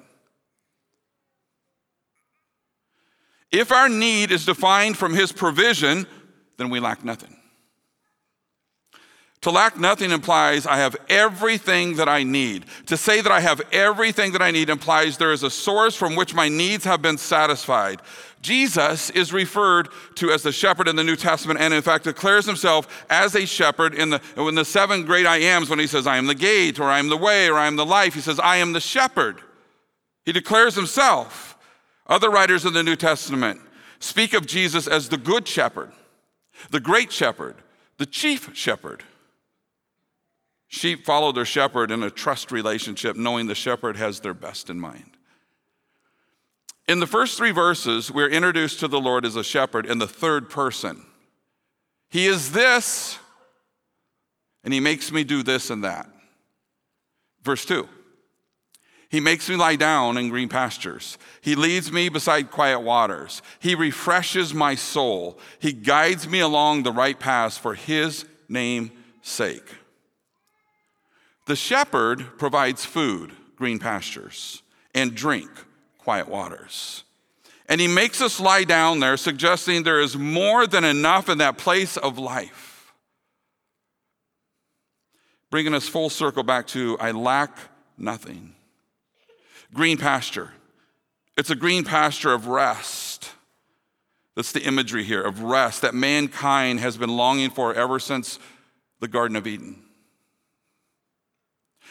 If 3.53 3.71
our 3.71 3.89
need 3.89 4.33
is 4.33 4.47
defined 4.47 4.97
from 4.97 5.15
his 5.15 5.31
provision, 5.31 6.07
then 6.57 6.71
we 6.71 6.81
lack 6.81 7.05
nothing. 7.05 7.37
To 9.45 9.51
lack 9.51 9.79
nothing 9.79 10.11
implies 10.11 10.65
I 10.67 10.79
have 10.79 10.97
everything 11.11 11.97
that 11.97 12.09
I 12.09 12.23
need. 12.23 12.65
To 12.87 12.97
say 12.97 13.21
that 13.21 13.31
I 13.31 13.41
have 13.41 13.61
everything 13.73 14.33
that 14.33 14.41
I 14.41 14.51
need 14.51 14.71
implies 14.71 15.19
there 15.19 15.33
is 15.33 15.43
a 15.43 15.51
source 15.51 15.95
from 15.95 16.17
which 16.17 16.33
my 16.33 16.49
needs 16.49 16.87
have 16.87 17.03
been 17.03 17.19
satisfied. 17.19 18.01
Jesus 18.41 19.11
is 19.11 19.35
referred 19.35 19.91
to 20.15 20.31
as 20.31 20.43
the 20.43 20.51
shepherd 20.51 20.89
in 20.89 20.97
the 20.97 21.05
New 21.05 21.15
Testament 21.15 21.61
and 21.61 21.75
in 21.75 21.83
fact 21.83 22.05
declares 22.05 22.47
himself 22.47 23.05
as 23.11 23.35
a 23.35 23.45
shepherd 23.45 23.93
in 23.93 24.09
the, 24.09 24.23
in 24.39 24.55
the 24.55 24.65
seven 24.65 25.05
great 25.05 25.27
I 25.27 25.37
ams 25.37 25.69
when 25.69 25.79
he 25.79 25.87
says, 25.87 26.07
I 26.07 26.17
am 26.17 26.27
the 26.27 26.35
gate, 26.35 26.81
or 26.81 26.85
I 26.85 26.99
am 26.99 27.11
the 27.11 27.17
way, 27.19 27.51
or 27.51 27.59
I 27.59 27.67
am 27.67 27.77
the 27.77 27.85
life. 27.85 28.15
He 28.15 28.23
says, 28.23 28.41
I 28.41 28.57
am 28.57 28.73
the 28.73 28.81
shepherd. 28.81 29.43
He 30.25 30.33
declares 30.33 30.75
himself. 30.75 31.59
Other 32.07 32.31
writers 32.31 32.65
in 32.65 32.73
the 32.73 32.83
New 32.83 32.97
Testament 32.97 33.61
speak 33.99 34.33
of 34.33 34.47
Jesus 34.47 34.87
as 34.87 35.11
the 35.11 35.19
good 35.19 35.47
shepherd, 35.47 35.93
the 36.71 36.81
great 36.81 37.13
shepherd, 37.13 37.57
the 37.99 38.07
chief 38.07 38.57
shepherd. 38.57 39.05
Sheep 40.85 41.07
follow 41.07 41.33
their 41.33 41.47
shepherd 41.47 41.91
in 41.91 42.03
a 42.03 42.11
trust 42.11 42.53
relationship, 42.53 43.17
knowing 43.17 43.47
the 43.47 43.55
shepherd 43.55 43.97
has 43.97 44.21
their 44.21 44.35
best 44.35 44.69
in 44.69 44.79
mind. 44.79 45.17
In 46.87 47.01
the 47.01 47.07
first 47.07 47.39
three 47.39 47.53
verses, 47.53 48.11
we're 48.11 48.29
introduced 48.29 48.81
to 48.81 48.89
the 48.89 49.01
Lord 49.01 49.25
as 49.25 49.35
a 49.35 49.43
shepherd 49.43 49.87
in 49.87 49.97
the 49.97 50.07
third 50.07 50.51
person. 50.51 51.07
He 52.11 52.27
is 52.27 52.53
this, 52.53 53.19
and 54.63 54.75
he 54.75 54.81
makes 54.81 55.11
me 55.11 55.25
do 55.25 55.43
this 55.43 55.71
and 55.71 55.85
that. 55.85 56.07
Verse 57.43 57.65
2 57.65 57.89
He 59.09 59.21
makes 59.21 59.49
me 59.49 59.57
lie 59.57 59.77
down 59.77 60.19
in 60.19 60.29
green 60.29 60.51
pastures. 60.51 61.17
He 61.41 61.55
leads 61.55 61.91
me 61.93 62.11
beside 62.11 62.51
quiet 62.51 62.81
waters. 62.81 63.41
He 63.59 63.75
refreshes 63.75 64.53
my 64.53 64.75
soul. 64.75 65.39
He 65.59 65.73
guides 65.73 66.29
me 66.29 66.41
along 66.41 66.83
the 66.83 66.93
right 66.93 67.19
paths 67.19 67.57
for 67.57 67.73
his 67.73 68.27
name's 68.51 68.91
sake. 69.23 69.65
The 71.47 71.57
shepherd 71.57 72.39
provides 72.39 72.85
food, 72.85 73.33
green 73.57 73.79
pastures, 73.79 74.63
and 74.95 75.15
drink, 75.15 75.51
quiet 75.99 76.29
waters. 76.29 77.05
And 77.69 77.81
he 77.81 77.89
makes 77.89 78.21
us 78.21 78.41
lie 78.41 78.65
down 78.65 79.01
there, 79.01 79.17
suggesting 79.17 79.83
there 79.83 80.01
is 80.01 80.17
more 80.17 80.67
than 80.67 80.85
enough 80.85 81.29
in 81.29 81.39
that 81.39 81.59
place 81.59 81.97
of 81.97 82.19
life. 82.19 82.93
Bringing 85.51 85.75
us 85.75 85.89
full 85.89 86.11
circle 86.11 86.43
back 86.43 86.67
to 86.69 86.99
I 87.01 87.13
lack 87.13 87.57
nothing. 87.97 88.55
Green 89.73 89.97
pasture. 89.97 90.53
It's 91.37 91.51
a 91.51 91.55
green 91.55 91.85
pasture 91.85 92.33
of 92.33 92.47
rest. 92.47 93.31
That's 94.35 94.53
the 94.53 94.63
imagery 94.63 95.05
here 95.05 95.23
of 95.23 95.43
rest 95.43 95.83
that 95.83 95.95
mankind 95.95 96.81
has 96.81 96.97
been 96.97 97.17
longing 97.17 97.51
for 97.51 97.73
ever 97.75 97.99
since 97.99 98.39
the 99.01 99.09
Garden 99.09 99.37
of 99.37 99.47
Eden. 99.47 99.83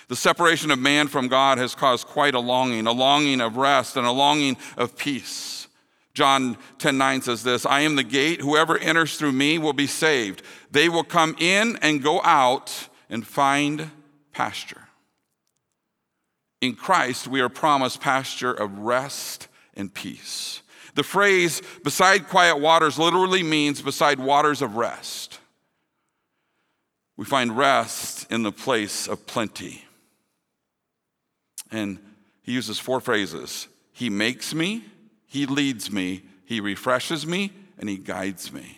The 0.07 0.15
separation 0.15 0.71
of 0.71 0.79
man 0.79 1.07
from 1.07 1.27
God 1.27 1.57
has 1.57 1.75
caused 1.75 2.07
quite 2.07 2.35
a 2.35 2.39
longing, 2.39 2.87
a 2.87 2.91
longing 2.91 3.41
of 3.41 3.57
rest 3.57 3.97
and 3.97 4.05
a 4.05 4.11
longing 4.11 4.57
of 4.77 4.97
peace. 4.97 5.67
John 6.13 6.57
10 6.77 6.97
9 6.97 7.21
says 7.21 7.43
this 7.43 7.65
I 7.65 7.81
am 7.81 7.95
the 7.95 8.03
gate. 8.03 8.41
Whoever 8.41 8.77
enters 8.77 9.17
through 9.17 9.31
me 9.31 9.57
will 9.57 9.73
be 9.73 9.87
saved. 9.87 10.43
They 10.71 10.89
will 10.89 11.03
come 11.03 11.35
in 11.39 11.77
and 11.81 12.03
go 12.03 12.21
out 12.23 12.89
and 13.09 13.25
find 13.25 13.89
pasture. 14.31 14.81
In 16.61 16.75
Christ, 16.75 17.27
we 17.27 17.41
are 17.41 17.49
promised 17.49 17.99
pasture 17.99 18.53
of 18.53 18.79
rest 18.79 19.47
and 19.73 19.93
peace. 19.93 20.61
The 20.95 21.03
phrase 21.03 21.61
beside 21.83 22.27
quiet 22.27 22.59
waters 22.59 22.99
literally 22.99 23.43
means 23.43 23.81
beside 23.81 24.19
waters 24.19 24.61
of 24.61 24.75
rest. 24.75 25.39
We 27.17 27.25
find 27.25 27.57
rest 27.57 28.31
in 28.31 28.43
the 28.43 28.51
place 28.51 29.07
of 29.07 29.25
plenty. 29.25 29.85
And 31.73 31.97
he 32.43 32.53
uses 32.53 32.79
four 32.79 33.01
phrases 33.01 33.67
He 33.91 34.09
makes 34.09 34.53
me, 34.53 34.85
He 35.25 35.45
leads 35.45 35.91
me, 35.91 36.23
He 36.45 36.61
refreshes 36.61 37.27
me, 37.27 37.51
and 37.77 37.89
He 37.89 37.97
guides 37.97 38.53
me. 38.53 38.77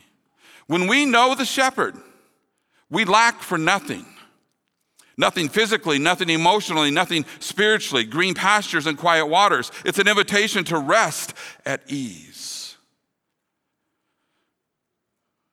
When 0.67 0.87
we 0.87 1.05
know 1.05 1.35
the 1.35 1.45
shepherd, 1.45 1.95
we 2.89 3.05
lack 3.05 3.41
for 3.41 3.57
nothing. 3.57 4.05
Nothing 5.17 5.47
physically, 5.47 5.97
nothing 5.97 6.29
emotionally, 6.29 6.91
nothing 6.91 7.25
spiritually. 7.39 8.03
Green 8.03 8.33
pastures 8.33 8.85
and 8.85 8.97
quiet 8.97 9.27
waters. 9.27 9.71
It's 9.85 9.99
an 9.99 10.07
invitation 10.07 10.65
to 10.65 10.77
rest 10.77 11.33
at 11.65 11.89
ease. 11.89 12.75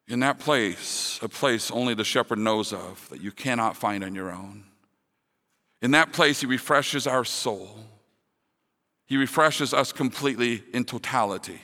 In 0.08 0.20
that 0.20 0.40
place, 0.40 1.20
a 1.22 1.28
place 1.28 1.70
only 1.70 1.94
the 1.94 2.04
shepherd 2.04 2.38
knows 2.38 2.72
of 2.72 3.08
that 3.10 3.20
you 3.20 3.30
cannot 3.30 3.76
find 3.76 4.02
on 4.02 4.14
your 4.14 4.32
own. 4.32 4.64
In 5.82 5.90
that 5.90 6.12
place, 6.12 6.40
he 6.40 6.46
refreshes 6.46 7.06
our 7.06 7.24
soul. 7.24 7.76
He 9.06 9.16
refreshes 9.16 9.74
us 9.74 9.92
completely 9.92 10.62
in 10.72 10.84
totality. 10.84 11.60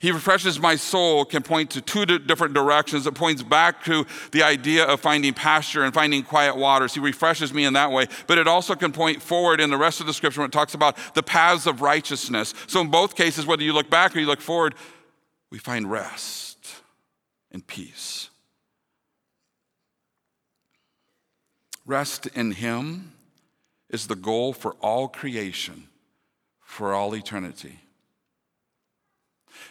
He 0.00 0.12
refreshes 0.12 0.60
my 0.60 0.76
soul 0.76 1.24
can 1.24 1.42
point 1.42 1.70
to 1.70 1.80
two 1.80 2.06
different 2.06 2.54
directions. 2.54 3.06
It 3.06 3.14
points 3.14 3.42
back 3.42 3.84
to 3.84 4.06
the 4.30 4.44
idea 4.44 4.84
of 4.84 5.00
finding 5.00 5.34
pasture 5.34 5.82
and 5.82 5.92
finding 5.92 6.22
quiet 6.22 6.56
waters. 6.56 6.94
He 6.94 7.00
refreshes 7.00 7.52
me 7.52 7.64
in 7.64 7.72
that 7.72 7.90
way. 7.90 8.06
But 8.28 8.38
it 8.38 8.46
also 8.46 8.76
can 8.76 8.92
point 8.92 9.20
forward 9.20 9.60
in 9.60 9.70
the 9.70 9.76
rest 9.76 10.00
of 10.00 10.06
the 10.06 10.14
scripture 10.14 10.40
when 10.40 10.48
it 10.48 10.52
talks 10.52 10.74
about 10.74 10.96
the 11.14 11.22
paths 11.22 11.66
of 11.66 11.80
righteousness. 11.80 12.54
So, 12.66 12.80
in 12.80 12.88
both 12.88 13.16
cases, 13.16 13.46
whether 13.46 13.62
you 13.62 13.72
look 13.72 13.90
back 13.90 14.14
or 14.14 14.20
you 14.20 14.26
look 14.26 14.40
forward, 14.40 14.74
we 15.50 15.58
find 15.58 15.90
rest 15.90 16.68
and 17.50 17.66
peace. 17.66 18.30
Rest 21.88 22.26
in 22.26 22.52
Him 22.52 23.12
is 23.88 24.06
the 24.06 24.14
goal 24.14 24.52
for 24.52 24.74
all 24.74 25.08
creation, 25.08 25.88
for 26.60 26.92
all 26.92 27.16
eternity. 27.16 27.80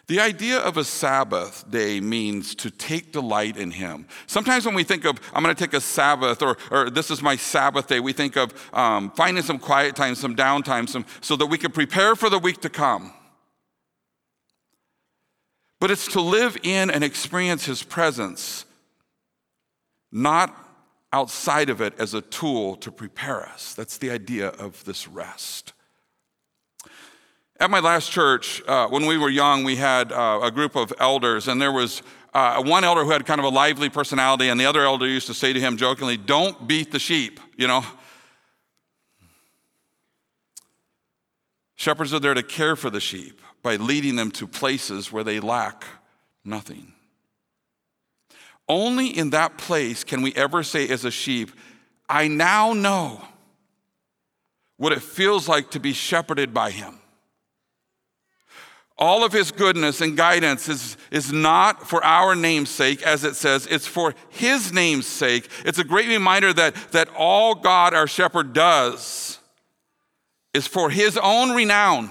The 0.08 0.20
idea 0.20 0.58
of 0.58 0.78
a 0.78 0.84
Sabbath 0.84 1.70
day 1.70 2.00
means 2.00 2.56
to 2.56 2.72
take 2.72 3.12
delight 3.12 3.56
in 3.56 3.70
Him. 3.70 4.08
Sometimes 4.26 4.66
when 4.66 4.74
we 4.74 4.84
think 4.84 5.06
of, 5.06 5.20
I'm 5.32 5.44
going 5.44 5.56
to 5.56 5.64
take 5.64 5.76
a 5.76 5.80
Sabbath 5.80 6.42
or, 6.42 6.58
or 6.72 6.90
this 6.90 7.12
is 7.12 7.22
my 7.22 7.36
Sabbath 7.36 7.86
day, 7.86 8.00
we 8.00 8.14
think 8.14 8.36
of 8.36 8.52
um, 8.74 9.12
finding 9.12 9.44
some 9.44 9.60
quiet 9.60 9.96
time, 9.96 10.16
some 10.16 10.36
downtime, 10.36 10.90
some, 10.90 11.06
so 11.22 11.36
that 11.36 11.46
we 11.46 11.60
can 11.60 11.72
prepare 11.72 12.16
for 12.16 12.32
the 12.32 12.40
week 12.40 12.62
to 12.62 12.70
come. 12.70 13.14
But 15.80 15.92
it's 15.92 16.08
to 16.14 16.22
live 16.22 16.58
in 16.64 16.90
and 16.90 17.04
experience 17.04 17.66
His 17.66 17.84
presence, 17.84 18.66
not 20.12 20.67
outside 21.14 21.70
of 21.70 21.82
it 21.82 21.94
as 22.00 22.14
a 22.14 22.22
tool 22.22 22.76
to 22.78 22.92
prepare 22.92 23.48
us. 23.48 23.74
That's 23.74 23.98
the 23.98 24.12
idea 24.12 24.50
of 24.50 24.84
this 24.86 25.08
rest. 25.08 25.74
At 27.60 27.72
my 27.72 27.80
last 27.80 28.12
church, 28.12 28.62
uh, 28.68 28.88
when 28.88 29.06
we 29.08 29.18
were 29.18 29.30
young, 29.30 29.64
we 29.64 29.78
had 29.78 30.12
uh, 30.12 30.42
a 30.44 30.52
group 30.52 30.76
of 30.76 30.94
elders, 31.00 31.48
and 31.48 31.60
there 31.62 31.72
was 31.72 32.04
uh, 32.34 32.62
one 32.62 32.84
elder 32.84 33.04
who 33.04 33.10
had 33.10 33.26
kind 33.26 33.40
of 33.40 33.46
a 33.46 33.50
lively 33.50 33.90
personality, 33.90 34.50
and 34.50 34.60
the 34.60 34.66
other 34.66 34.82
elder 34.82 35.08
used 35.08 35.26
to 35.28 35.34
say 35.34 35.54
to 35.54 35.60
him 35.60 35.76
jokingly, 35.78 36.18
Don't 36.18 36.68
beat 36.68 36.92
the 36.92 37.00
sheep, 37.00 37.40
you 37.58 37.68
know? 37.68 37.84
Shepherds 41.76 42.14
are 42.14 42.20
there 42.20 42.34
to 42.34 42.44
care 42.44 42.76
for 42.76 42.90
the 42.90 43.00
sheep 43.00 43.42
by 43.64 43.78
leading 43.78 44.16
them 44.16 44.32
to 44.32 44.48
places 44.48 45.12
where 45.12 45.24
they 45.24 45.40
lack 45.40 45.86
nothing. 46.44 46.94
Only 48.70 49.08
in 49.08 49.30
that 49.30 49.58
place 49.58 50.04
can 50.04 50.22
we 50.22 50.34
ever 50.36 50.64
say, 50.64 50.88
as 50.90 51.06
a 51.06 51.12
sheep, 51.12 51.52
I 52.10 52.28
now 52.28 52.74
know 52.74 53.22
what 54.78 54.94
it 54.94 55.02
feels 55.02 55.48
like 55.48 55.72
to 55.72 55.80
be 55.80 55.94
shepherded 55.94 56.54
by 56.54 56.72
him. 56.72 57.00
All 59.00 59.24
of 59.24 59.32
his 59.32 59.52
goodness 59.52 60.02
and 60.02 60.18
guidance 60.18 60.68
is, 60.68 60.98
is 61.12 61.32
not 61.32 61.88
for 61.88 62.04
our 62.04 62.36
name's 62.36 62.72
sake, 62.72 63.04
as 63.04 63.24
it 63.24 63.36
says, 63.36 63.68
it's 63.68 63.86
for 63.86 64.16
his 64.30 64.74
name's 64.74 65.06
sake. 65.06 65.50
It's 65.66 65.78
a 65.78 65.84
great 65.84 66.08
reminder 66.08 66.52
that, 66.54 66.76
that 66.94 67.10
all 67.16 67.54
God, 67.54 67.94
our 67.94 68.08
shepherd, 68.08 68.54
does 68.54 69.40
is 70.54 70.66
for 70.66 70.90
his 70.90 71.18
own 71.22 71.56
renown, 71.56 72.10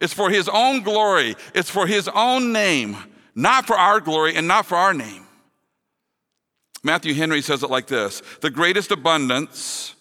it's 0.00 0.14
for 0.14 0.30
his 0.30 0.48
own 0.48 0.82
glory, 0.82 1.36
it's 1.54 1.68
for 1.68 1.86
his 1.86 2.08
own 2.08 2.52
name, 2.52 2.96
not 3.34 3.66
for 3.66 3.76
our 3.76 4.00
glory 4.00 4.34
and 4.34 4.48
not 4.48 4.64
for 4.64 4.76
our 4.76 4.94
name. 4.94 5.23
Matthew 6.84 7.14
Henry 7.14 7.40
says 7.40 7.62
it 7.62 7.70
like 7.70 7.86
this 7.86 8.22
The 8.40 8.50
greatest 8.50 8.92
abundance 8.92 9.94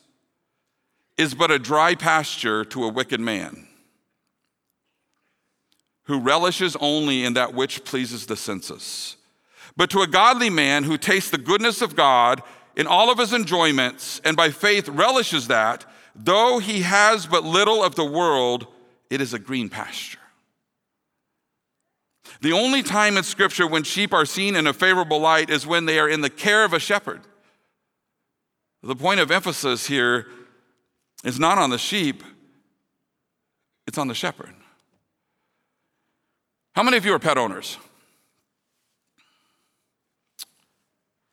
is 1.17 1.33
but 1.33 1.49
a 1.49 1.57
dry 1.57 1.95
pasture 1.95 2.65
to 2.65 2.83
a 2.83 2.89
wicked 2.89 3.21
man 3.21 3.67
who 6.03 6.19
relishes 6.19 6.75
only 6.81 7.23
in 7.23 7.33
that 7.33 7.53
which 7.53 7.85
pleases 7.85 8.25
the 8.25 8.35
senses. 8.35 9.15
But 9.77 9.89
to 9.91 10.01
a 10.01 10.07
godly 10.07 10.49
man 10.49 10.83
who 10.83 10.97
tastes 10.97 11.31
the 11.31 11.37
goodness 11.37 11.81
of 11.81 11.95
God 11.95 12.43
in 12.75 12.85
all 12.87 13.09
of 13.09 13.17
his 13.17 13.31
enjoyments 13.31 14.19
and 14.25 14.35
by 14.35 14.49
faith 14.49 14.89
relishes 14.89 15.47
that, 15.47 15.85
though 16.13 16.59
he 16.59 16.81
has 16.81 17.25
but 17.25 17.45
little 17.45 17.81
of 17.81 17.95
the 17.95 18.05
world, 18.05 18.67
it 19.09 19.21
is 19.21 19.33
a 19.33 19.39
green 19.39 19.69
pasture. 19.69 20.19
The 22.43 22.51
only 22.51 22.83
time 22.83 23.15
in 23.15 23.23
Scripture 23.23 23.65
when 23.65 23.83
sheep 23.83 24.13
are 24.13 24.25
seen 24.25 24.57
in 24.57 24.67
a 24.67 24.73
favorable 24.73 25.19
light 25.19 25.49
is 25.49 25.65
when 25.65 25.85
they 25.85 25.97
are 25.97 26.09
in 26.09 26.19
the 26.19 26.29
care 26.29 26.65
of 26.65 26.73
a 26.73 26.79
shepherd. 26.79 27.21
The 28.81 28.97
point 28.97 29.21
of 29.21 29.31
emphasis 29.31 29.87
here 29.87 30.27
is 31.23 31.39
not 31.39 31.57
on 31.57 31.69
the 31.69 31.77
sheep, 31.77 32.21
it's 33.87 33.97
on 33.97 34.09
the 34.09 34.13
shepherd. 34.13 34.53
How 36.75 36.83
many 36.83 36.97
of 36.97 37.05
you 37.05 37.13
are 37.13 37.19
pet 37.19 37.37
owners? 37.37 37.77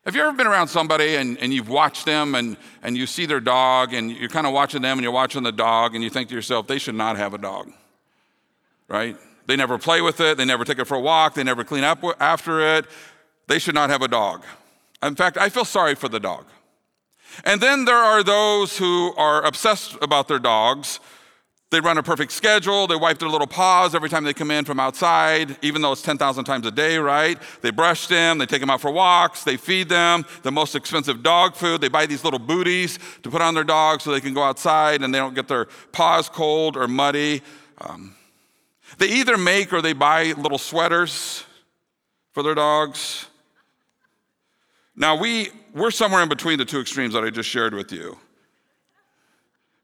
Have 0.04 0.14
you 0.14 0.22
ever 0.22 0.32
been 0.32 0.46
around 0.46 0.68
somebody 0.68 1.16
and, 1.16 1.38
and 1.38 1.52
you've 1.52 1.68
watched 1.68 2.04
them 2.04 2.36
and, 2.36 2.56
and 2.84 2.96
you 2.96 3.08
see 3.08 3.26
their 3.26 3.40
dog 3.40 3.94
and 3.94 4.12
you're 4.12 4.28
kind 4.28 4.46
of 4.46 4.52
watching 4.52 4.80
them 4.80 4.98
and 4.98 5.02
you're 5.02 5.10
watching 5.10 5.42
the 5.42 5.50
dog 5.50 5.96
and 5.96 6.04
you 6.04 6.10
think 6.10 6.28
to 6.28 6.36
yourself, 6.36 6.68
they 6.68 6.78
should 6.78 6.94
not 6.94 7.16
have 7.16 7.34
a 7.34 7.38
dog, 7.38 7.72
right? 8.86 9.16
They 9.50 9.56
never 9.56 9.78
play 9.78 10.00
with 10.00 10.20
it, 10.20 10.36
they 10.36 10.44
never 10.44 10.64
take 10.64 10.78
it 10.78 10.84
for 10.86 10.96
a 10.96 11.00
walk, 11.00 11.34
they 11.34 11.42
never 11.42 11.64
clean 11.64 11.82
up 11.82 12.04
after 12.20 12.60
it. 12.76 12.86
They 13.48 13.58
should 13.58 13.74
not 13.74 13.90
have 13.90 14.00
a 14.00 14.06
dog. 14.06 14.44
In 15.02 15.16
fact, 15.16 15.36
I 15.36 15.48
feel 15.48 15.64
sorry 15.64 15.96
for 15.96 16.08
the 16.08 16.20
dog. 16.20 16.46
And 17.42 17.60
then 17.60 17.84
there 17.84 17.96
are 17.96 18.22
those 18.22 18.78
who 18.78 19.12
are 19.16 19.44
obsessed 19.44 19.96
about 20.00 20.28
their 20.28 20.38
dogs 20.38 21.00
they 21.70 21.80
run 21.80 21.98
a 21.98 22.02
perfect 22.02 22.32
schedule. 22.32 22.88
They 22.88 22.96
wipe 22.96 23.18
their 23.18 23.28
little 23.28 23.46
paws 23.46 23.94
every 23.94 24.08
time 24.08 24.24
they 24.24 24.34
come 24.34 24.50
in 24.50 24.64
from 24.64 24.80
outside, 24.80 25.56
even 25.62 25.82
though 25.82 25.92
it's 25.92 26.02
10,000 26.02 26.44
times 26.44 26.66
a 26.66 26.70
day, 26.72 26.98
right? 26.98 27.38
They 27.62 27.70
brush 27.70 28.08
them, 28.08 28.38
they 28.38 28.46
take 28.46 28.60
them 28.60 28.70
out 28.70 28.80
for 28.80 28.90
walks, 28.90 29.44
they 29.44 29.56
feed 29.56 29.88
them 29.88 30.24
the 30.42 30.50
most 30.50 30.74
expensive 30.74 31.22
dog 31.22 31.54
food. 31.54 31.80
They 31.80 31.88
buy 31.88 32.06
these 32.06 32.24
little 32.24 32.40
booties 32.40 32.98
to 33.22 33.30
put 33.30 33.40
on 33.40 33.54
their 33.54 33.64
dogs 33.64 34.02
so 34.02 34.10
they 34.10 34.20
can 34.20 34.34
go 34.34 34.42
outside 34.42 35.02
and 35.02 35.14
they 35.14 35.18
don't 35.18 35.34
get 35.34 35.46
their 35.46 35.66
paws 35.92 36.28
cold 36.28 36.76
or 36.76 36.88
muddy. 36.88 37.40
Um, 37.80 38.16
they 38.98 39.08
either 39.08 39.36
make 39.36 39.72
or 39.72 39.82
they 39.82 39.92
buy 39.92 40.32
little 40.32 40.58
sweaters 40.58 41.44
for 42.32 42.42
their 42.42 42.54
dogs. 42.54 43.26
Now, 44.96 45.16
we, 45.16 45.50
we're 45.74 45.90
somewhere 45.90 46.22
in 46.22 46.28
between 46.28 46.58
the 46.58 46.64
two 46.64 46.80
extremes 46.80 47.14
that 47.14 47.24
I 47.24 47.30
just 47.30 47.48
shared 47.48 47.74
with 47.74 47.92
you. 47.92 48.18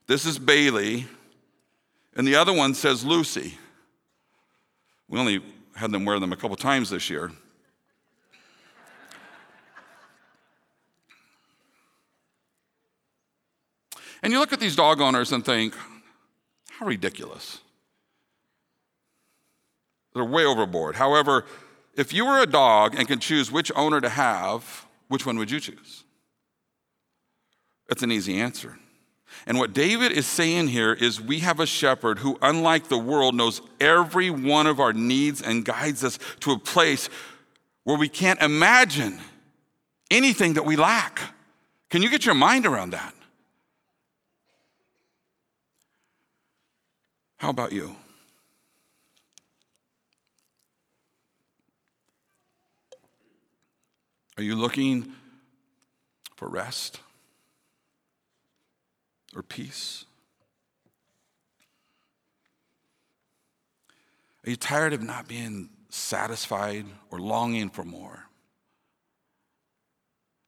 This 0.06 0.26
is 0.26 0.38
Bailey 0.38 1.06
and 2.16 2.26
the 2.26 2.34
other 2.34 2.52
one 2.52 2.74
says 2.74 3.04
Lucy. 3.04 3.58
We 5.08 5.18
only 5.18 5.42
had 5.74 5.92
them 5.92 6.04
wear 6.04 6.18
them 6.18 6.32
a 6.32 6.36
couple 6.36 6.56
times 6.56 6.88
this 6.88 7.10
year. 7.10 7.30
And 14.22 14.32
you 14.32 14.40
look 14.40 14.52
at 14.52 14.58
these 14.58 14.74
dog 14.74 15.00
owners 15.00 15.30
and 15.30 15.44
think, 15.44 15.74
how 16.70 16.86
ridiculous. 16.86 17.60
They're 20.16 20.24
way 20.24 20.46
overboard. 20.46 20.96
However, 20.96 21.44
if 21.94 22.14
you 22.14 22.24
were 22.24 22.40
a 22.40 22.46
dog 22.46 22.94
and 22.94 23.06
could 23.06 23.20
choose 23.20 23.52
which 23.52 23.70
owner 23.76 24.00
to 24.00 24.08
have, 24.08 24.86
which 25.08 25.26
one 25.26 25.36
would 25.36 25.50
you 25.50 25.60
choose? 25.60 26.04
That's 27.86 28.02
an 28.02 28.10
easy 28.10 28.40
answer. 28.40 28.78
And 29.46 29.58
what 29.58 29.74
David 29.74 30.12
is 30.12 30.26
saying 30.26 30.68
here 30.68 30.94
is 30.94 31.20
we 31.20 31.40
have 31.40 31.60
a 31.60 31.66
shepherd 31.66 32.20
who, 32.20 32.38
unlike 32.40 32.88
the 32.88 32.96
world, 32.96 33.34
knows 33.34 33.60
every 33.78 34.30
one 34.30 34.66
of 34.66 34.80
our 34.80 34.94
needs 34.94 35.42
and 35.42 35.66
guides 35.66 36.02
us 36.02 36.18
to 36.40 36.52
a 36.52 36.58
place 36.58 37.10
where 37.84 37.98
we 37.98 38.08
can't 38.08 38.40
imagine 38.40 39.20
anything 40.10 40.54
that 40.54 40.64
we 40.64 40.76
lack. 40.76 41.20
Can 41.90 42.00
you 42.00 42.08
get 42.08 42.24
your 42.24 42.34
mind 42.34 42.64
around 42.64 42.90
that? 42.90 43.14
How 47.36 47.50
about 47.50 47.72
you? 47.72 47.96
Are 54.38 54.42
you 54.42 54.54
looking 54.54 55.12
for 56.36 56.48
rest 56.48 57.00
or 59.34 59.42
peace? 59.42 60.04
Are 64.46 64.50
you 64.50 64.56
tired 64.56 64.92
of 64.92 65.02
not 65.02 65.26
being 65.26 65.70
satisfied 65.88 66.84
or 67.10 67.18
longing 67.18 67.70
for 67.70 67.82
more? 67.82 68.26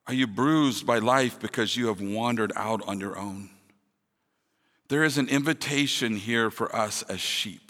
Are 0.07 0.14
you 0.14 0.26
bruised 0.26 0.87
by 0.87 0.99
life 0.99 1.38
because 1.40 1.76
you 1.76 1.88
have 1.88 2.00
wandered 2.00 2.52
out 2.57 2.87
on 2.87 3.00
your 3.00 3.18
own? 3.18 3.50
There 4.88 5.04
is 5.04 5.18
an 5.18 5.28
invitation 5.28 6.16
here 6.16 6.50
for 6.50 6.75
us 6.75 7.02
as 7.02 7.21
sheep. 7.21 7.67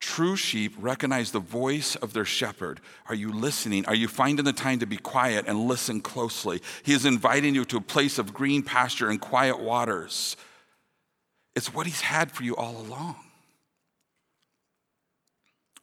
True 0.00 0.36
sheep 0.36 0.74
recognize 0.78 1.32
the 1.32 1.40
voice 1.40 1.96
of 1.96 2.12
their 2.12 2.24
shepherd. 2.24 2.80
Are 3.08 3.14
you 3.14 3.32
listening? 3.32 3.86
Are 3.86 3.94
you 3.94 4.08
finding 4.08 4.44
the 4.44 4.52
time 4.52 4.78
to 4.80 4.86
be 4.86 4.98
quiet 4.98 5.46
and 5.48 5.66
listen 5.66 6.00
closely? 6.00 6.60
He 6.82 6.92
is 6.92 7.06
inviting 7.06 7.54
you 7.54 7.64
to 7.66 7.78
a 7.78 7.80
place 7.80 8.18
of 8.18 8.34
green 8.34 8.62
pasture 8.62 9.08
and 9.08 9.20
quiet 9.20 9.58
waters. 9.58 10.36
It's 11.54 11.72
what 11.72 11.86
he's 11.86 12.02
had 12.02 12.30
for 12.30 12.42
you 12.42 12.54
all 12.56 12.78
along. 12.80 13.16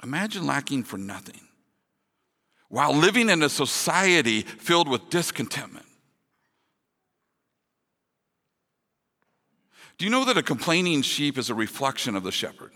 Imagine 0.04 0.46
lacking 0.46 0.84
for 0.84 0.98
nothing 0.98 1.40
while 2.70 2.94
living 2.94 3.30
in 3.30 3.42
a 3.42 3.50
society 3.50 4.42
filled 4.42 4.88
with 4.88 5.10
discontentment. 5.10 5.86
Do 9.98 10.06
you 10.06 10.12
know 10.12 10.26
that 10.26 10.38
a 10.38 10.44
complaining 10.44 11.04
sheep 11.04 11.38
is 11.38 11.50
a 11.50 11.54
reflection 11.54 12.16
of 12.16 12.24
the 12.24 12.32
shepherd? 12.32 12.72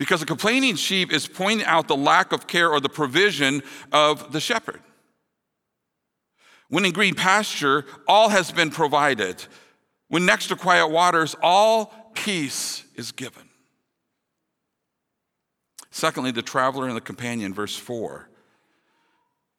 Because 0.00 0.22
a 0.22 0.26
complaining 0.26 0.76
sheep 0.76 1.12
is 1.12 1.28
pointing 1.28 1.66
out 1.66 1.86
the 1.86 1.94
lack 1.94 2.32
of 2.32 2.46
care 2.46 2.70
or 2.70 2.80
the 2.80 2.88
provision 2.88 3.62
of 3.92 4.32
the 4.32 4.40
shepherd. 4.40 4.80
When 6.70 6.86
in 6.86 6.92
green 6.92 7.14
pasture, 7.14 7.84
all 8.08 8.30
has 8.30 8.50
been 8.50 8.70
provided. 8.70 9.44
When 10.08 10.24
next 10.24 10.46
to 10.46 10.56
quiet 10.56 10.88
waters, 10.88 11.36
all 11.42 12.12
peace 12.14 12.82
is 12.94 13.12
given. 13.12 13.42
Secondly, 15.90 16.30
the 16.30 16.40
traveler 16.40 16.86
and 16.86 16.96
the 16.96 17.02
companion, 17.02 17.52
verse 17.52 17.76
4. 17.76 18.26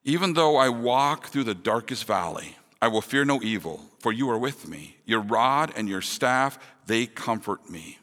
Even 0.03 0.33
though 0.33 0.57
I 0.57 0.69
walk 0.69 1.27
through 1.27 1.43
the 1.43 1.53
darkest 1.53 2.05
valley, 2.05 2.57
I 2.81 2.88
will 2.88 3.01
fear 3.01 3.25
no 3.25 3.43
evil, 3.43 3.86
for 4.00 4.12
you 4.12 4.27
are 4.31 4.39
with 4.39 4.67
me. 4.67 4.98
Your 5.05 5.21
rod 5.21 5.71
and 5.75 5.88
your 5.88 6.01
staff, 6.01 6.57
they 6.88 7.05
comfort 7.05 7.69
me. 7.69 8.00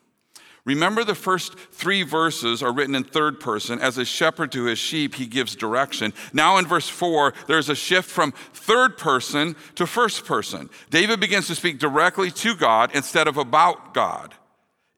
Remember, 0.69 1.03
the 1.03 1.15
first 1.15 1.55
three 1.73 2.03
verses 2.03 2.63
are 2.63 2.71
written 2.71 2.95
in 2.95 3.03
third 3.03 3.41
person. 3.41 3.81
As 3.81 3.97
a 3.97 4.05
shepherd 4.05 4.53
to 4.53 4.65
his 4.65 4.79
sheep, 4.79 5.15
he 5.15 5.25
gives 5.25 5.57
direction. 5.57 6.13
Now, 6.35 6.59
in 6.59 6.67
verse 6.67 6.87
four, 6.87 7.33
there's 7.47 7.71
a 7.71 7.75
shift 7.75 8.11
from 8.11 8.33
third 8.53 8.99
person 8.99 9.57
to 9.77 9.87
first 9.87 10.27
person. 10.27 10.69
David 10.91 11.21
begins 11.21 11.47
to 11.47 11.55
speak 11.55 11.79
directly 11.79 12.31
to 12.33 12.55
God 12.55 12.91
instead 12.95 13.29
of 13.29 13.39
about 13.39 13.95
God. 13.95 14.35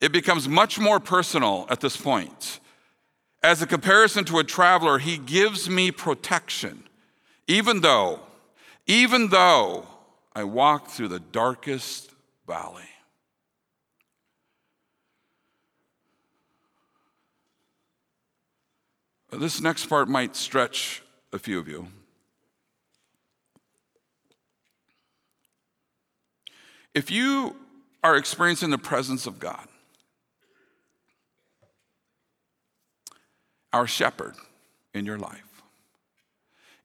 It 0.00 0.10
becomes 0.10 0.48
much 0.48 0.80
more 0.80 0.98
personal 0.98 1.68
at 1.70 1.80
this 1.80 1.96
point. 1.96 2.58
As 3.40 3.62
a 3.62 3.66
comparison 3.66 4.24
to 4.24 4.40
a 4.40 4.44
traveler, 4.44 4.98
he 4.98 5.18
gives 5.18 5.70
me 5.70 5.92
protection. 5.92 6.82
Even 7.46 7.80
though, 7.80 8.18
even 8.88 9.28
though 9.28 9.86
I 10.34 10.42
walk 10.42 10.88
through 10.88 11.08
the 11.08 11.20
darkest 11.20 12.10
valley. 12.44 12.82
This 19.32 19.60
next 19.60 19.86
part 19.86 20.08
might 20.08 20.34
stretch 20.34 21.02
a 21.32 21.38
few 21.38 21.58
of 21.58 21.68
you. 21.68 21.86
If 26.94 27.10
you 27.10 27.56
are 28.02 28.16
experiencing 28.16 28.70
the 28.70 28.78
presence 28.78 29.26
of 29.26 29.38
God, 29.38 29.68
our 33.72 33.86
shepherd 33.86 34.34
in 34.92 35.06
your 35.06 35.18
life, 35.18 35.49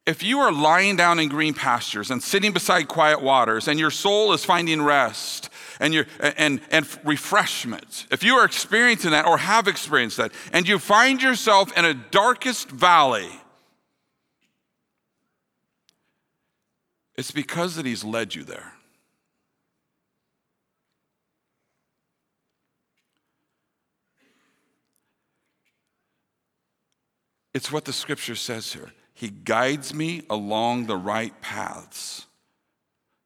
if 0.06 0.22
you 0.22 0.40
are 0.40 0.52
lying 0.52 0.96
down 0.96 1.20
in 1.20 1.30
green 1.30 1.54
pastures 1.54 2.12
and 2.12 2.22
sitting 2.22 2.54
beside 2.54 2.88
quiet 2.88 3.22
waters 3.22 3.68
and 3.68 3.80
your 3.80 3.90
soul 3.90 4.34
is 4.34 4.46
finding 4.46 4.82
rest 4.82 5.50
and, 5.80 5.94
your, 5.94 6.06
and, 6.20 6.62
and 6.70 6.88
refreshment, 7.04 8.06
if 8.12 8.24
you 8.24 8.36
are 8.36 8.46
experiencing 8.46 9.12
that 9.12 9.26
or 9.26 9.38
have 9.38 9.68
experienced 9.68 10.18
that, 10.18 10.32
and 10.54 10.68
you 10.68 10.78
find 10.78 11.22
yourself 11.22 11.76
in 11.76 11.86
a 11.86 11.94
darkest 11.94 12.70
valley, 12.70 13.30
it's 17.16 17.32
because 17.32 17.76
that 17.76 17.86
he's 17.86 18.04
led 18.04 18.36
you 18.36 18.44
there. 18.44 18.74
It's 27.56 27.72
what 27.72 27.86
the 27.86 27.94
scripture 27.94 28.36
says 28.36 28.74
here. 28.74 28.92
He 29.16 29.30
guides 29.30 29.94
me 29.94 30.24
along 30.30 30.86
the 30.86 30.98
right 30.98 31.34
paths 31.42 32.26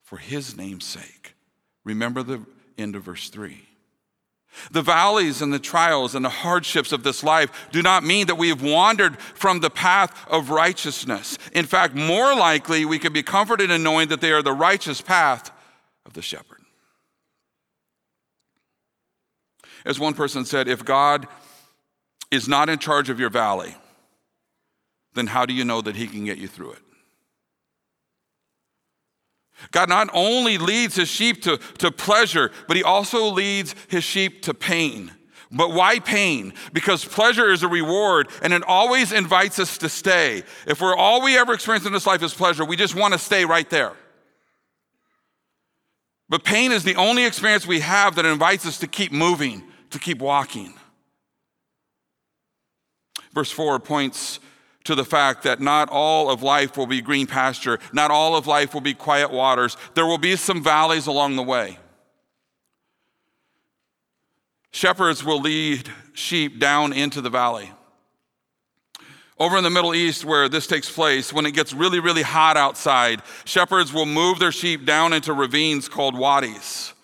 for 0.03 0.17
his 0.17 0.55
name's 0.55 0.85
sake. 0.85 1.35
Remember 1.83 2.21
the 2.23 2.45
end 2.77 2.95
of 2.95 3.03
verse 3.03 3.29
3. 3.29 3.65
The 4.71 4.83
valleys 4.83 5.41
and 5.41 5.51
the 5.51 5.59
trials 5.59 6.13
and 6.13 6.23
the 6.23 6.29
hardships 6.29 6.91
of 6.91 7.03
this 7.03 7.23
life 7.23 7.69
do 7.71 7.81
not 7.81 8.03
mean 8.03 8.27
that 8.27 8.37
we 8.37 8.49
have 8.49 8.61
wandered 8.61 9.19
from 9.19 9.59
the 9.59 9.69
path 9.69 10.13
of 10.29 10.51
righteousness. 10.51 11.37
In 11.53 11.65
fact, 11.65 11.95
more 11.95 12.35
likely, 12.35 12.85
we 12.85 12.99
can 12.99 13.13
be 13.13 13.23
comforted 13.23 13.71
in 13.71 13.83
knowing 13.83 14.09
that 14.09 14.21
they 14.21 14.31
are 14.31 14.43
the 14.43 14.53
righteous 14.53 15.01
path 15.01 15.51
of 16.05 16.13
the 16.13 16.21
shepherd. 16.21 16.61
As 19.85 19.99
one 19.99 20.13
person 20.13 20.45
said, 20.45 20.67
if 20.67 20.85
God 20.85 21.27
is 22.29 22.47
not 22.47 22.69
in 22.69 22.77
charge 22.77 23.09
of 23.09 23.19
your 23.19 23.29
valley, 23.29 23.75
then 25.19 25.27
how 25.27 25.45
do 25.45 25.53
you 25.53 25.65
know 25.65 25.81
that 25.81 25.95
He 25.95 26.07
can 26.07 26.25
get 26.25 26.37
you 26.37 26.47
through 26.47 26.71
it? 26.71 26.81
God 29.71 29.89
not 29.89 30.09
only 30.13 30.57
leads 30.57 30.95
his 30.95 31.09
sheep 31.09 31.41
to, 31.43 31.57
to 31.79 31.91
pleasure, 31.91 32.51
but 32.67 32.77
he 32.77 32.83
also 32.83 33.25
leads 33.25 33.75
his 33.87 34.03
sheep 34.03 34.41
to 34.43 34.53
pain. 34.53 35.11
But 35.51 35.73
why 35.73 35.99
pain? 35.99 36.53
Because 36.73 37.03
pleasure 37.03 37.51
is 37.51 37.63
a 37.63 37.67
reward 37.67 38.29
and 38.43 38.53
it 38.53 38.63
always 38.63 39.11
invites 39.11 39.59
us 39.59 39.77
to 39.79 39.89
stay. 39.89 40.43
If 40.67 40.79
we're 40.79 40.95
all 40.95 41.23
we 41.23 41.37
ever 41.37 41.53
experience 41.53 41.85
in 41.85 41.93
this 41.93 42.05
life 42.05 42.21
is 42.23 42.33
pleasure, 42.33 42.63
we 42.63 42.75
just 42.75 42.95
want 42.95 43.13
to 43.13 43.19
stay 43.19 43.45
right 43.45 43.69
there. 43.69 43.93
But 46.29 46.43
pain 46.43 46.71
is 46.71 46.83
the 46.83 46.95
only 46.95 47.25
experience 47.25 47.65
we 47.65 47.79
have 47.79 48.15
that 48.15 48.25
invites 48.25 48.65
us 48.67 48.77
to 48.79 48.87
keep 48.87 49.11
moving, 49.11 49.63
to 49.89 49.97
keep 49.97 50.19
walking. 50.19 50.75
Verse 53.33 53.51
4 53.51 53.79
points 53.79 54.39
to 54.89 54.95
the 54.95 55.05
fact 55.05 55.43
that 55.43 55.61
not 55.61 55.87
all 55.91 56.31
of 56.31 56.41
life 56.41 56.75
will 56.75 56.87
be 56.87 56.99
green 56.99 57.27
pasture, 57.27 57.77
not 57.93 58.09
all 58.09 58.35
of 58.35 58.47
life 58.47 58.73
will 58.73 58.81
be 58.81 58.95
quiet 58.95 59.29
waters. 59.29 59.77
There 59.93 60.07
will 60.07 60.17
be 60.17 60.35
some 60.35 60.63
valleys 60.63 61.05
along 61.05 61.35
the 61.35 61.43
way. 61.43 61.77
Shepherds 64.71 65.23
will 65.23 65.41
lead 65.41 65.87
sheep 66.13 66.57
down 66.57 66.91
into 66.91 67.21
the 67.21 67.29
valley. 67.29 67.71
Over 69.37 69.57
in 69.57 69.63
the 69.63 69.69
Middle 69.69 69.93
East, 69.93 70.25
where 70.25 70.49
this 70.49 70.65
takes 70.65 70.91
place, 70.91 71.31
when 71.31 71.45
it 71.45 71.51
gets 71.51 71.71
really, 71.71 71.99
really 71.99 72.23
hot 72.23 72.57
outside, 72.57 73.21
shepherds 73.45 73.93
will 73.93 74.07
move 74.07 74.39
their 74.39 74.51
sheep 74.51 74.87
down 74.87 75.13
into 75.13 75.33
ravines 75.33 75.87
called 75.87 76.17
wadis. 76.17 76.95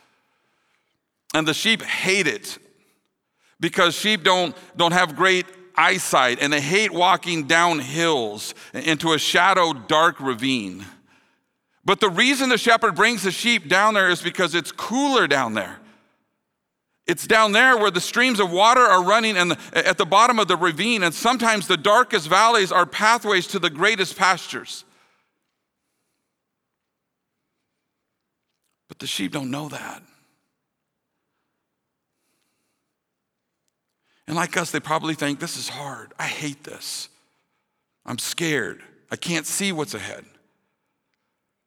And 1.36 1.48
the 1.48 1.54
sheep 1.54 1.84
hate 1.84 2.26
it 2.26 2.58
because 3.60 3.94
sheep 3.94 4.24
don't, 4.24 4.58
don't 4.76 4.94
have 4.94 5.16
great 5.16 5.46
eyesight 5.78 6.40
and 6.42 6.52
they 6.52 6.62
hate 6.62 6.92
walking 6.92 7.48
down 7.48 7.80
hills 7.80 8.54
into 8.74 9.14
a 9.14 9.20
shadowed, 9.20 9.88
dark 9.88 10.20
ravine. 10.20 10.86
But 11.84 12.00
the 12.00 12.10
reason 12.10 12.50
the 12.50 12.58
shepherd 12.58 12.96
brings 12.96 13.24
the 13.24 13.32
sheep 13.32 13.70
down 13.70 13.94
there 13.94 14.10
is 14.10 14.22
because 14.22 14.56
it's 14.56 14.72
cooler 14.72 15.28
down 15.28 15.54
there. 15.54 15.78
It's 17.08 17.28
down 17.28 17.52
there 17.52 17.78
where 17.78 17.92
the 17.92 18.02
streams 18.02 18.40
of 18.40 18.52
water 18.52 18.82
are 18.82 19.04
running 19.04 19.38
and 19.38 19.56
at 19.74 20.00
the 20.00 20.06
bottom 20.06 20.40
of 20.40 20.48
the 20.48 20.58
ravine, 20.58 21.04
and 21.04 21.14
sometimes 21.14 21.68
the 21.68 21.78
darkest 21.78 22.28
valleys 22.28 22.72
are 22.72 22.88
pathways 22.88 23.46
to 23.48 23.60
the 23.60 23.70
greatest 23.70 24.18
pastures. 24.18 24.84
But 28.88 28.98
the 28.98 29.08
sheep 29.08 29.34
don't 29.34 29.52
know 29.52 29.70
that. 29.70 30.02
And 34.28 34.36
like 34.36 34.58
us, 34.58 34.72
they 34.72 34.80
probably 34.80 35.14
think, 35.14 35.40
this 35.40 35.58
is 35.58 35.70
hard. 35.70 36.14
I 36.18 36.26
hate 36.26 36.64
this. 36.64 37.10
I'm 38.06 38.18
scared. 38.18 38.82
I 39.12 39.16
can't 39.16 39.46
see 39.46 39.72
what's 39.72 39.94
ahead. 39.94 40.26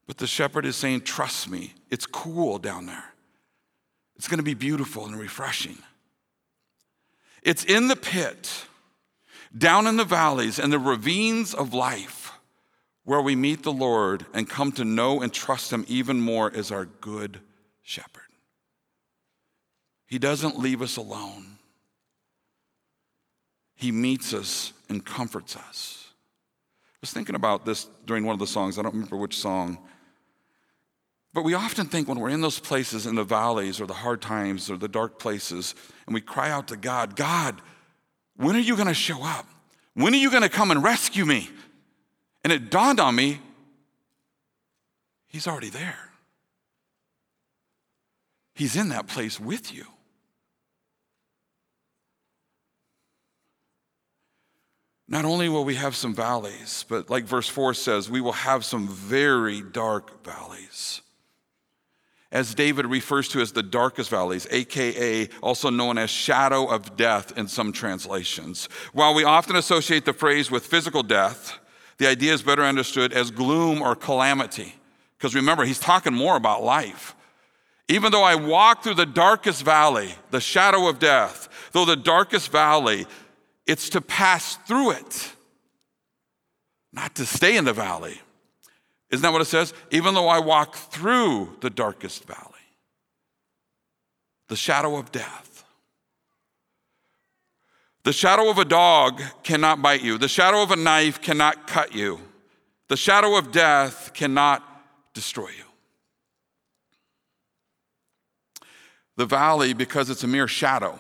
But 0.07 0.19
the 0.19 0.27
shepherd 0.27 0.65
is 0.65 0.75
saying, 0.75 1.03
trust 1.03 1.49
me, 1.49 1.75
it's 1.91 2.07
cool 2.07 2.59
down 2.59 2.87
there. 2.87 3.13
It's 4.17 4.27
going 4.27 4.39
to 4.39 4.45
be 4.45 4.55
beautiful 4.55 5.07
and 5.07 5.17
refreshing. 5.17 5.79
It's 7.43 7.63
in 7.63 7.87
the 7.87 7.97
pit, 7.97 8.67
down 9.57 9.87
in 9.87 9.97
the 9.97 10.05
valleys 10.05 10.59
and 10.59 10.73
the 10.73 10.79
ravines 10.79 11.55
of 11.55 11.73
life, 11.73 12.33
where 13.05 13.21
we 13.21 13.37
meet 13.37 13.63
the 13.63 13.73
Lord 13.73 14.27
and 14.35 14.49
come 14.49 14.73
to 14.73 14.85
know 14.85 15.23
and 15.23 15.33
trust 15.33 15.73
Him 15.73 15.85
even 15.89 16.21
more 16.21 16.53
as 16.53 16.73
our 16.73 16.87
good 16.87 17.41
shepherd. 17.83 18.23
He 20.07 20.19
doesn't 20.19 20.59
leave 20.59 20.83
us 20.83 20.97
alone, 20.97 21.58
He 23.79 23.93
meets 23.93 24.35
us 24.35 24.73
and 24.89 25.07
comforts 25.07 25.55
us. 25.55 26.09
I 26.85 26.99
was 27.01 27.13
thinking 27.13 27.37
about 27.37 27.65
this 27.65 27.89
during 28.07 28.25
one 28.25 28.33
of 28.33 28.41
the 28.41 28.47
songs, 28.47 28.77
I 28.77 28.83
don't 28.83 28.93
remember 28.93 29.17
which 29.17 29.39
song. 29.39 29.79
But 31.33 31.45
we 31.45 31.55
often 31.55 31.87
think 31.87 32.09
when 32.09 32.19
we're 32.19 32.31
in 32.31 32.41
those 32.41 32.59
places 32.59 33.07
in 33.07 33.15
the 33.15 33.23
valleys 33.23 33.81
or 33.81 33.87
the 33.87 33.95
hard 33.95 34.21
times 34.21 34.69
or 34.69 34.77
the 34.77 34.89
dark 34.89 35.21
places, 35.21 35.77
and 36.07 36.13
we 36.13 36.21
cry 36.21 36.51
out 36.51 36.67
to 36.69 36.77
God, 36.77 37.15
God, 37.15 37.63
when 38.35 38.57
are 38.57 38.61
you 38.61 38.75
going 38.75 38.89
to 38.89 38.95
show 38.95 39.23
up? 39.23 39.47
When 39.95 40.13
are 40.13 40.19
you 40.19 40.33
going 40.33 40.43
to 40.43 40.49
come 40.49 40.73
and 40.73 40.83
rescue 40.83 41.25
me? 41.25 41.49
And 42.43 42.53
it 42.53 42.71
dawned 42.71 42.99
on 42.99 43.15
me, 43.15 43.41
He's 45.29 45.47
already 45.47 45.71
there. 45.71 46.11
He's 48.55 48.75
in 48.75 48.89
that 48.89 49.07
place 49.07 49.39
with 49.39 49.73
you. 49.73 49.85
Not 55.09 55.25
only 55.25 55.49
will 55.49 55.65
we 55.65 55.77
have 55.77 55.97
some 55.97 56.15
valleys, 56.15 56.85
but 56.89 57.09
like 57.09 57.25
verse 57.25 57.49
4 57.49 57.75
says, 57.75 58.11
we 58.11 58.21
will 58.21 58.33
have 58.33 58.65
some 58.65 58.89
very 58.89 59.63
dark 59.63 60.23
valleys 60.23 61.01
as 62.31 62.55
David 62.55 62.87
refers 62.87 63.29
to 63.29 63.41
as 63.41 63.53
the 63.53 63.63
darkest 63.63 64.11
valleys, 64.11 64.47
aka 64.51 65.29
also 65.43 65.71
known 65.71 65.97
as 65.97 66.11
shadow 66.11 66.67
of 66.67 66.97
death 66.97 67.37
in 67.39 67.49
some 67.49 67.73
translations. 67.73 68.69
While 68.93 69.15
we 69.15 69.25
often 69.25 69.57
associate 69.57 70.05
the 70.05 70.13
phrase 70.13 70.51
with 70.51 70.67
physical 70.67 71.03
death, 71.03 71.59
the 71.97 72.07
idea 72.07 72.33
is 72.33 72.43
better 72.43 72.63
understood 72.63 73.13
as 73.13 73.31
gloom 73.31 73.81
or 73.81 73.97
calamity. 73.97 74.75
Because 75.17 75.35
remember, 75.35 75.65
he's 75.65 75.81
talking 75.81 76.15
more 76.15 76.37
about 76.37 76.63
life. 76.63 77.15
Even 77.89 78.13
though 78.13 78.23
I 78.23 78.35
walk 78.35 78.85
through 78.85 78.95
the 78.95 79.07
darkest 79.07 79.65
valley, 79.65 80.15
the 80.31 80.41
shadow 80.41 80.89
of 80.89 80.99
death, 80.99 81.49
though 81.73 81.87
the 81.87 81.97
darkest 81.97 82.53
valley, 82.53 83.07
it's 83.69 83.91
to 83.91 84.01
pass 84.01 84.57
through 84.67 84.93
it, 84.93 85.33
not 86.93 87.15
to 87.17 87.27
stay 87.27 87.57
in 87.57 87.65
the 87.65 87.73
valley. 87.75 88.21
Isn't 89.11 89.23
that 89.23 89.33
what 89.33 89.43
it 89.43 89.45
says? 89.45 89.75
Even 89.91 90.15
though 90.15 90.29
I 90.29 90.41
walk 90.41 90.75
through 90.75 91.57
the 91.61 91.71
darkest 91.71 92.25
valley, 92.25 92.43
the 94.49 94.57
shadow 94.57 94.97
of 94.97 95.13
death. 95.13 95.65
The 98.05 98.13
shadow 98.13 98.49
of 98.49 98.57
a 98.57 98.65
dog 98.65 99.21
cannot 99.43 99.83
bite 99.83 100.03
you. 100.03 100.17
The 100.17 100.29
shadow 100.29 100.63
of 100.63 100.71
a 100.71 100.77
knife 100.77 101.21
cannot 101.21 101.67
cut 101.67 101.95
you. 101.95 102.21
The 102.89 102.97
shadow 102.97 103.37
of 103.37 103.53
death 103.53 104.13
cannot 104.15 104.65
destroy 105.13 105.49
you. 105.49 105.65
The 109.17 109.27
valley, 109.27 109.75
because 109.75 110.09
it's 110.09 110.25
a 110.25 110.29
mere 110.29 110.49
shadow, 110.49 110.99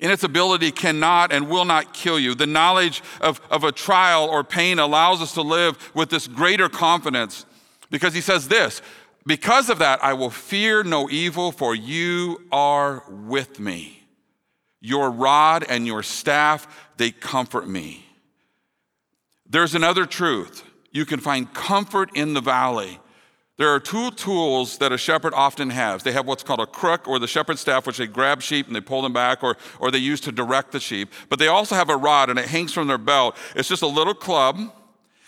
in 0.00 0.10
its 0.10 0.24
ability 0.24 0.72
cannot 0.72 1.32
and 1.32 1.48
will 1.48 1.64
not 1.64 1.94
kill 1.94 2.18
you. 2.18 2.34
The 2.34 2.46
knowledge 2.46 3.02
of, 3.20 3.40
of 3.50 3.64
a 3.64 3.70
trial 3.70 4.24
or 4.24 4.42
pain 4.42 4.78
allows 4.78 5.20
us 5.20 5.34
to 5.34 5.42
live 5.42 5.90
with 5.94 6.10
this 6.10 6.26
greater 6.26 6.68
confidence 6.68 7.46
because 7.90 8.14
he 8.14 8.20
says 8.20 8.48
this 8.48 8.82
because 9.26 9.68
of 9.68 9.78
that, 9.80 10.02
I 10.02 10.14
will 10.14 10.30
fear 10.30 10.82
no 10.82 11.10
evil, 11.10 11.52
for 11.52 11.74
you 11.74 12.42
are 12.50 13.04
with 13.08 13.60
me. 13.60 14.02
Your 14.80 15.10
rod 15.10 15.64
and 15.68 15.86
your 15.86 16.02
staff, 16.02 16.66
they 16.96 17.10
comfort 17.10 17.68
me. 17.68 18.06
There's 19.46 19.74
another 19.74 20.06
truth. 20.06 20.64
You 20.90 21.04
can 21.04 21.20
find 21.20 21.52
comfort 21.52 22.10
in 22.14 22.32
the 22.32 22.40
valley 22.40 22.98
there 23.60 23.68
are 23.68 23.78
two 23.78 24.10
tools 24.12 24.78
that 24.78 24.90
a 24.90 24.96
shepherd 24.96 25.34
often 25.34 25.68
has. 25.68 26.02
They 26.02 26.12
have 26.12 26.26
what's 26.26 26.42
called 26.42 26.60
a 26.60 26.66
crook 26.66 27.06
or 27.06 27.18
the 27.18 27.26
shepherd's 27.26 27.60
staff, 27.60 27.86
which 27.86 27.98
they 27.98 28.06
grab 28.06 28.40
sheep 28.40 28.66
and 28.66 28.74
they 28.74 28.80
pull 28.80 29.02
them 29.02 29.12
back, 29.12 29.44
or, 29.44 29.58
or 29.78 29.90
they 29.90 29.98
use 29.98 30.18
to 30.22 30.32
direct 30.32 30.72
the 30.72 30.80
sheep. 30.80 31.12
But 31.28 31.38
they 31.38 31.48
also 31.48 31.74
have 31.74 31.90
a 31.90 31.96
rod 31.96 32.30
and 32.30 32.38
it 32.38 32.46
hangs 32.46 32.72
from 32.72 32.88
their 32.88 32.96
belt. 32.96 33.36
It's 33.54 33.68
just 33.68 33.82
a 33.82 33.86
little 33.86 34.14
club, 34.14 34.56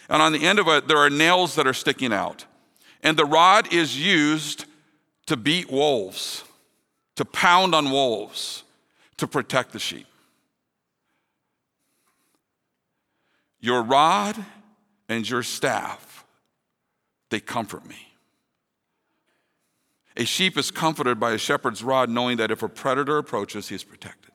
and 0.09 0.23
on 0.23 0.33
the 0.33 0.47
end 0.47 0.59
of 0.59 0.67
it, 0.69 0.89
there 0.89 0.97
are 0.97 1.11
nails 1.11 1.57
that 1.57 1.67
are 1.67 1.75
sticking 1.75 2.11
out. 2.11 2.47
And 3.03 3.19
the 3.19 3.27
rod 3.27 3.71
is 3.71 4.01
used 4.01 4.65
to 5.27 5.37
beat 5.37 5.71
wolves, 5.71 6.43
to 7.17 7.27
pound 7.27 7.75
on 7.75 7.91
wolves, 7.91 8.63
to 9.19 9.27
protect 9.27 9.73
the 9.73 9.79
sheep. 9.79 10.07
Your 13.61 13.83
rod 13.83 14.43
and 15.07 15.29
your 15.29 15.43
staff, 15.43 16.25
they 17.29 17.39
comfort 17.39 17.87
me. 17.87 18.09
A 20.17 20.25
sheep 20.25 20.59
is 20.59 20.71
comforted 20.71 21.19
by 21.19 21.33
a 21.33 21.39
shepherd's 21.39 21.83
rod, 21.83 22.11
knowing 22.11 22.37
that 22.37 22.51
if 22.51 22.63
a 22.63 22.69
predator 22.69 23.19
approaches, 23.19 23.69
he 23.69 23.75
is 23.75 23.85
protected. 23.85 24.33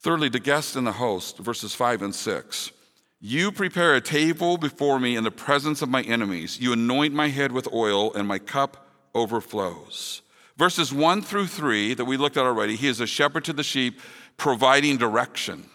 Thirdly, 0.00 0.28
the 0.28 0.38
guest 0.38 0.76
and 0.76 0.86
the 0.86 0.92
host, 0.92 1.38
verses 1.38 1.74
5 1.74 2.02
and 2.02 2.14
6. 2.14 2.70
You 3.20 3.50
prepare 3.50 3.94
a 3.94 4.00
table 4.00 4.58
before 4.58 5.00
me 5.00 5.16
in 5.16 5.24
the 5.24 5.30
presence 5.30 5.82
of 5.82 5.88
my 5.88 6.02
enemies. 6.02 6.60
You 6.60 6.72
anoint 6.72 7.14
my 7.14 7.28
head 7.28 7.50
with 7.50 7.72
oil, 7.72 8.14
and 8.14 8.28
my 8.28 8.38
cup 8.38 8.86
overflows. 9.14 10.22
Verses 10.56 10.92
1 10.92 11.22
through 11.22 11.48
3 11.48 11.94
that 11.94 12.04
we 12.04 12.16
looked 12.16 12.36
at 12.36 12.44
already, 12.44 12.76
he 12.76 12.88
is 12.88 13.00
a 13.00 13.06
shepherd 13.06 13.44
to 13.44 13.52
the 13.52 13.62
sheep, 13.62 14.00
providing 14.36 14.96
direction. 14.96 15.68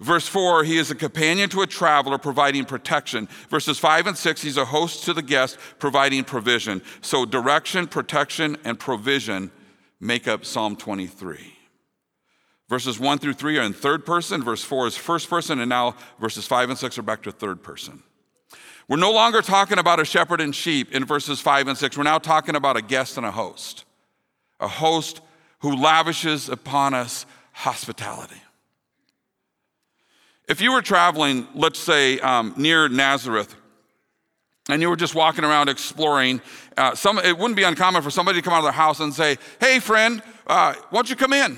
Verse 0.00 0.26
4, 0.26 0.64
he 0.64 0.78
is 0.78 0.90
a 0.90 0.94
companion 0.94 1.50
to 1.50 1.60
a 1.60 1.66
traveler 1.66 2.16
providing 2.16 2.64
protection. 2.64 3.28
Verses 3.50 3.78
5 3.78 4.06
and 4.06 4.16
6, 4.16 4.40
he's 4.40 4.56
a 4.56 4.64
host 4.64 5.04
to 5.04 5.12
the 5.12 5.22
guest 5.22 5.58
providing 5.78 6.24
provision. 6.24 6.80
So 7.02 7.26
direction, 7.26 7.86
protection, 7.86 8.56
and 8.64 8.78
provision 8.78 9.50
make 10.00 10.26
up 10.26 10.46
Psalm 10.46 10.76
23. 10.76 11.54
Verses 12.70 12.98
1 12.98 13.18
through 13.18 13.34
3 13.34 13.58
are 13.58 13.62
in 13.62 13.74
third 13.74 14.06
person, 14.06 14.42
verse 14.42 14.64
4 14.64 14.86
is 14.86 14.96
first 14.96 15.28
person, 15.28 15.60
and 15.60 15.68
now 15.68 15.96
verses 16.18 16.46
5 16.46 16.70
and 16.70 16.78
6 16.78 16.98
are 16.98 17.02
back 17.02 17.22
to 17.24 17.32
third 17.32 17.62
person. 17.62 18.02
We're 18.88 18.96
no 18.96 19.12
longer 19.12 19.42
talking 19.42 19.78
about 19.78 20.00
a 20.00 20.04
shepherd 20.04 20.40
and 20.40 20.54
sheep 20.54 20.92
in 20.92 21.04
verses 21.04 21.40
5 21.40 21.68
and 21.68 21.76
6. 21.76 21.98
We're 21.98 22.04
now 22.04 22.18
talking 22.18 22.56
about 22.56 22.76
a 22.76 22.82
guest 22.82 23.18
and 23.18 23.26
a 23.26 23.30
host. 23.30 23.84
A 24.60 24.68
host 24.68 25.20
who 25.58 25.76
lavishes 25.76 26.48
upon 26.48 26.94
us 26.94 27.26
hospitality. 27.52 28.40
If 30.50 30.60
you 30.60 30.72
were 30.72 30.82
traveling, 30.82 31.46
let's 31.54 31.78
say, 31.78 32.18
um, 32.18 32.54
near 32.56 32.88
Nazareth, 32.88 33.54
and 34.68 34.82
you 34.82 34.88
were 34.90 34.96
just 34.96 35.14
walking 35.14 35.44
around 35.44 35.68
exploring, 35.68 36.40
uh, 36.76 36.92
some, 36.96 37.20
it 37.20 37.38
wouldn't 37.38 37.54
be 37.54 37.62
uncommon 37.62 38.02
for 38.02 38.10
somebody 38.10 38.40
to 38.40 38.42
come 38.42 38.52
out 38.52 38.58
of 38.58 38.64
their 38.64 38.72
house 38.72 38.98
and 38.98 39.14
say, 39.14 39.38
Hey, 39.60 39.78
friend, 39.78 40.20
uh, 40.48 40.74
why 40.90 40.98
don't 40.98 41.08
you 41.08 41.14
come 41.14 41.32
in? 41.32 41.56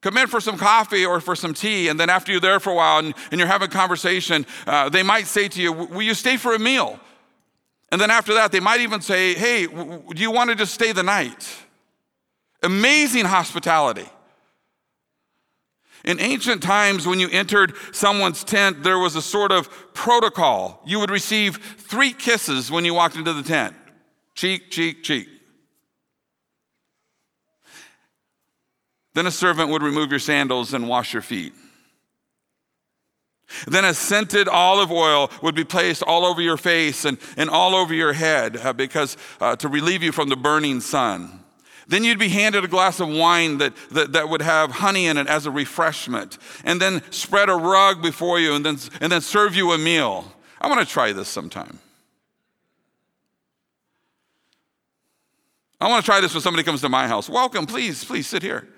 Come 0.00 0.16
in 0.16 0.28
for 0.28 0.40
some 0.40 0.56
coffee 0.56 1.04
or 1.04 1.20
for 1.20 1.34
some 1.34 1.52
tea. 1.52 1.88
And 1.88 1.98
then 1.98 2.08
after 2.08 2.30
you're 2.30 2.40
there 2.40 2.60
for 2.60 2.70
a 2.70 2.74
while 2.76 3.00
and, 3.00 3.14
and 3.32 3.40
you're 3.40 3.48
having 3.48 3.66
a 3.66 3.70
conversation, 3.70 4.46
uh, 4.64 4.88
they 4.88 5.02
might 5.02 5.26
say 5.26 5.48
to 5.48 5.60
you, 5.60 5.72
Will 5.72 6.02
you 6.02 6.14
stay 6.14 6.36
for 6.36 6.54
a 6.54 6.58
meal? 6.58 7.00
And 7.90 8.00
then 8.00 8.12
after 8.12 8.34
that, 8.34 8.52
they 8.52 8.60
might 8.60 8.80
even 8.80 9.00
say, 9.00 9.34
Hey, 9.34 9.66
w- 9.66 10.04
do 10.14 10.22
you 10.22 10.30
want 10.30 10.50
to 10.50 10.56
just 10.56 10.72
stay 10.72 10.92
the 10.92 11.02
night? 11.02 11.52
Amazing 12.62 13.24
hospitality. 13.24 14.08
In 16.04 16.18
ancient 16.20 16.62
times, 16.62 17.06
when 17.06 17.20
you 17.20 17.28
entered 17.30 17.74
someone's 17.92 18.42
tent, 18.42 18.82
there 18.82 18.98
was 18.98 19.16
a 19.16 19.22
sort 19.22 19.52
of 19.52 19.68
protocol. 19.92 20.82
You 20.86 20.98
would 21.00 21.10
receive 21.10 21.56
three 21.56 22.12
kisses 22.12 22.70
when 22.70 22.84
you 22.84 22.94
walked 22.94 23.16
into 23.16 23.32
the 23.32 23.42
tent 23.42 23.76
cheek, 24.34 24.70
cheek, 24.70 25.02
cheek. 25.02 25.28
Then 29.14 29.26
a 29.26 29.30
servant 29.30 29.70
would 29.70 29.82
remove 29.82 30.10
your 30.10 30.20
sandals 30.20 30.72
and 30.72 30.88
wash 30.88 31.12
your 31.12 31.22
feet. 31.22 31.52
Then 33.66 33.84
a 33.84 33.92
scented 33.92 34.48
olive 34.48 34.92
oil 34.92 35.30
would 35.42 35.54
be 35.54 35.64
placed 35.64 36.02
all 36.04 36.24
over 36.24 36.40
your 36.40 36.56
face 36.56 37.04
and, 37.04 37.18
and 37.36 37.50
all 37.50 37.74
over 37.74 37.92
your 37.92 38.12
head 38.12 38.56
uh, 38.56 38.72
because 38.72 39.16
uh, 39.40 39.56
to 39.56 39.68
relieve 39.68 40.02
you 40.02 40.12
from 40.12 40.28
the 40.28 40.36
burning 40.36 40.80
sun. 40.80 41.39
Then 41.90 42.04
you'd 42.04 42.20
be 42.20 42.28
handed 42.28 42.62
a 42.62 42.68
glass 42.68 43.00
of 43.00 43.08
wine 43.08 43.58
that, 43.58 43.74
that, 43.90 44.12
that, 44.12 44.28
would 44.28 44.42
have 44.42 44.70
honey 44.70 45.06
in 45.06 45.16
it 45.16 45.26
as 45.26 45.44
a 45.44 45.50
refreshment, 45.50 46.38
and 46.62 46.80
then 46.80 47.02
spread 47.10 47.48
a 47.48 47.56
rug 47.56 48.00
before 48.00 48.38
you, 48.38 48.54
and 48.54 48.64
then, 48.64 48.78
and 49.00 49.10
then 49.10 49.20
serve 49.20 49.56
you 49.56 49.72
a 49.72 49.78
meal. 49.78 50.32
I 50.60 50.68
want 50.68 50.78
to 50.78 50.86
try 50.86 51.12
this 51.12 51.28
sometime. 51.28 51.80
I 55.80 55.88
want 55.88 56.04
to 56.04 56.08
try 56.08 56.20
this 56.20 56.32
when 56.32 56.42
somebody 56.42 56.62
comes 56.62 56.80
to 56.82 56.88
my 56.88 57.08
house. 57.08 57.28
Welcome, 57.28 57.66
please, 57.66 58.04
please 58.04 58.28
sit 58.28 58.44
here. 58.44 58.68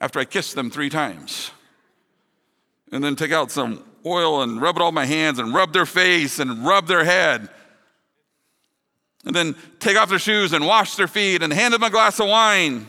After 0.00 0.18
I 0.18 0.24
kiss 0.24 0.54
them 0.54 0.72
three 0.72 0.90
times. 0.90 1.52
And 2.90 3.04
then 3.04 3.14
take 3.14 3.30
out 3.30 3.52
some 3.52 3.84
oil 4.04 4.42
and 4.42 4.60
rub 4.60 4.74
it 4.74 4.82
all 4.82 4.90
my 4.90 5.06
hands 5.06 5.38
and 5.38 5.54
rub 5.54 5.72
their 5.72 5.86
face 5.86 6.40
and 6.40 6.66
rub 6.66 6.88
their 6.88 7.04
head 7.04 7.48
and 9.24 9.34
then 9.34 9.54
take 9.78 9.96
off 9.96 10.08
their 10.08 10.18
shoes 10.18 10.52
and 10.52 10.66
wash 10.66 10.96
their 10.96 11.08
feet 11.08 11.42
and 11.42 11.52
hand 11.52 11.74
them 11.74 11.82
a 11.82 11.90
glass 11.90 12.20
of 12.20 12.28
wine. 12.28 12.86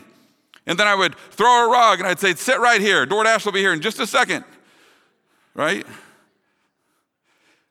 And 0.66 0.78
then 0.78 0.86
I 0.86 0.94
would 0.94 1.14
throw 1.30 1.66
a 1.66 1.70
rug 1.70 2.00
and 2.00 2.08
I'd 2.08 2.18
say, 2.18 2.34
sit 2.34 2.58
right 2.58 2.80
here. 2.80 3.06
DoorDash 3.06 3.44
will 3.44 3.52
be 3.52 3.60
here 3.60 3.72
in 3.72 3.80
just 3.80 4.00
a 4.00 4.06
second. 4.06 4.44
Right? 5.54 5.86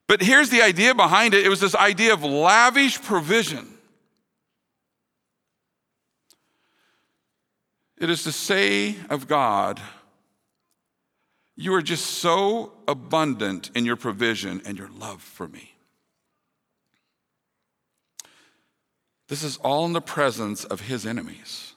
But 0.08 0.22
here's 0.22 0.50
the 0.50 0.62
idea 0.62 0.96
behind 0.96 1.34
it 1.34 1.46
it 1.46 1.50
was 1.50 1.60
this 1.60 1.76
idea 1.76 2.14
of 2.14 2.24
lavish 2.24 3.02
provision. 3.02 3.68
It 7.98 8.10
is 8.10 8.24
to 8.24 8.32
say 8.32 8.96
of 9.10 9.28
God, 9.28 9.82
you 11.56 11.74
are 11.74 11.82
just 11.82 12.06
so 12.06 12.74
abundant 12.88 13.72
in 13.74 13.86
your 13.86 13.96
provision 13.96 14.62
and 14.66 14.78
your 14.78 14.90
love 14.90 15.22
for 15.22 15.48
me. 15.48 15.75
This 19.28 19.44
is 19.44 19.58
all 19.58 19.86
in 19.86 19.94
the 19.94 20.02
presence 20.02 20.66
of 20.66 20.82
his 20.82 21.06
enemies 21.06 21.75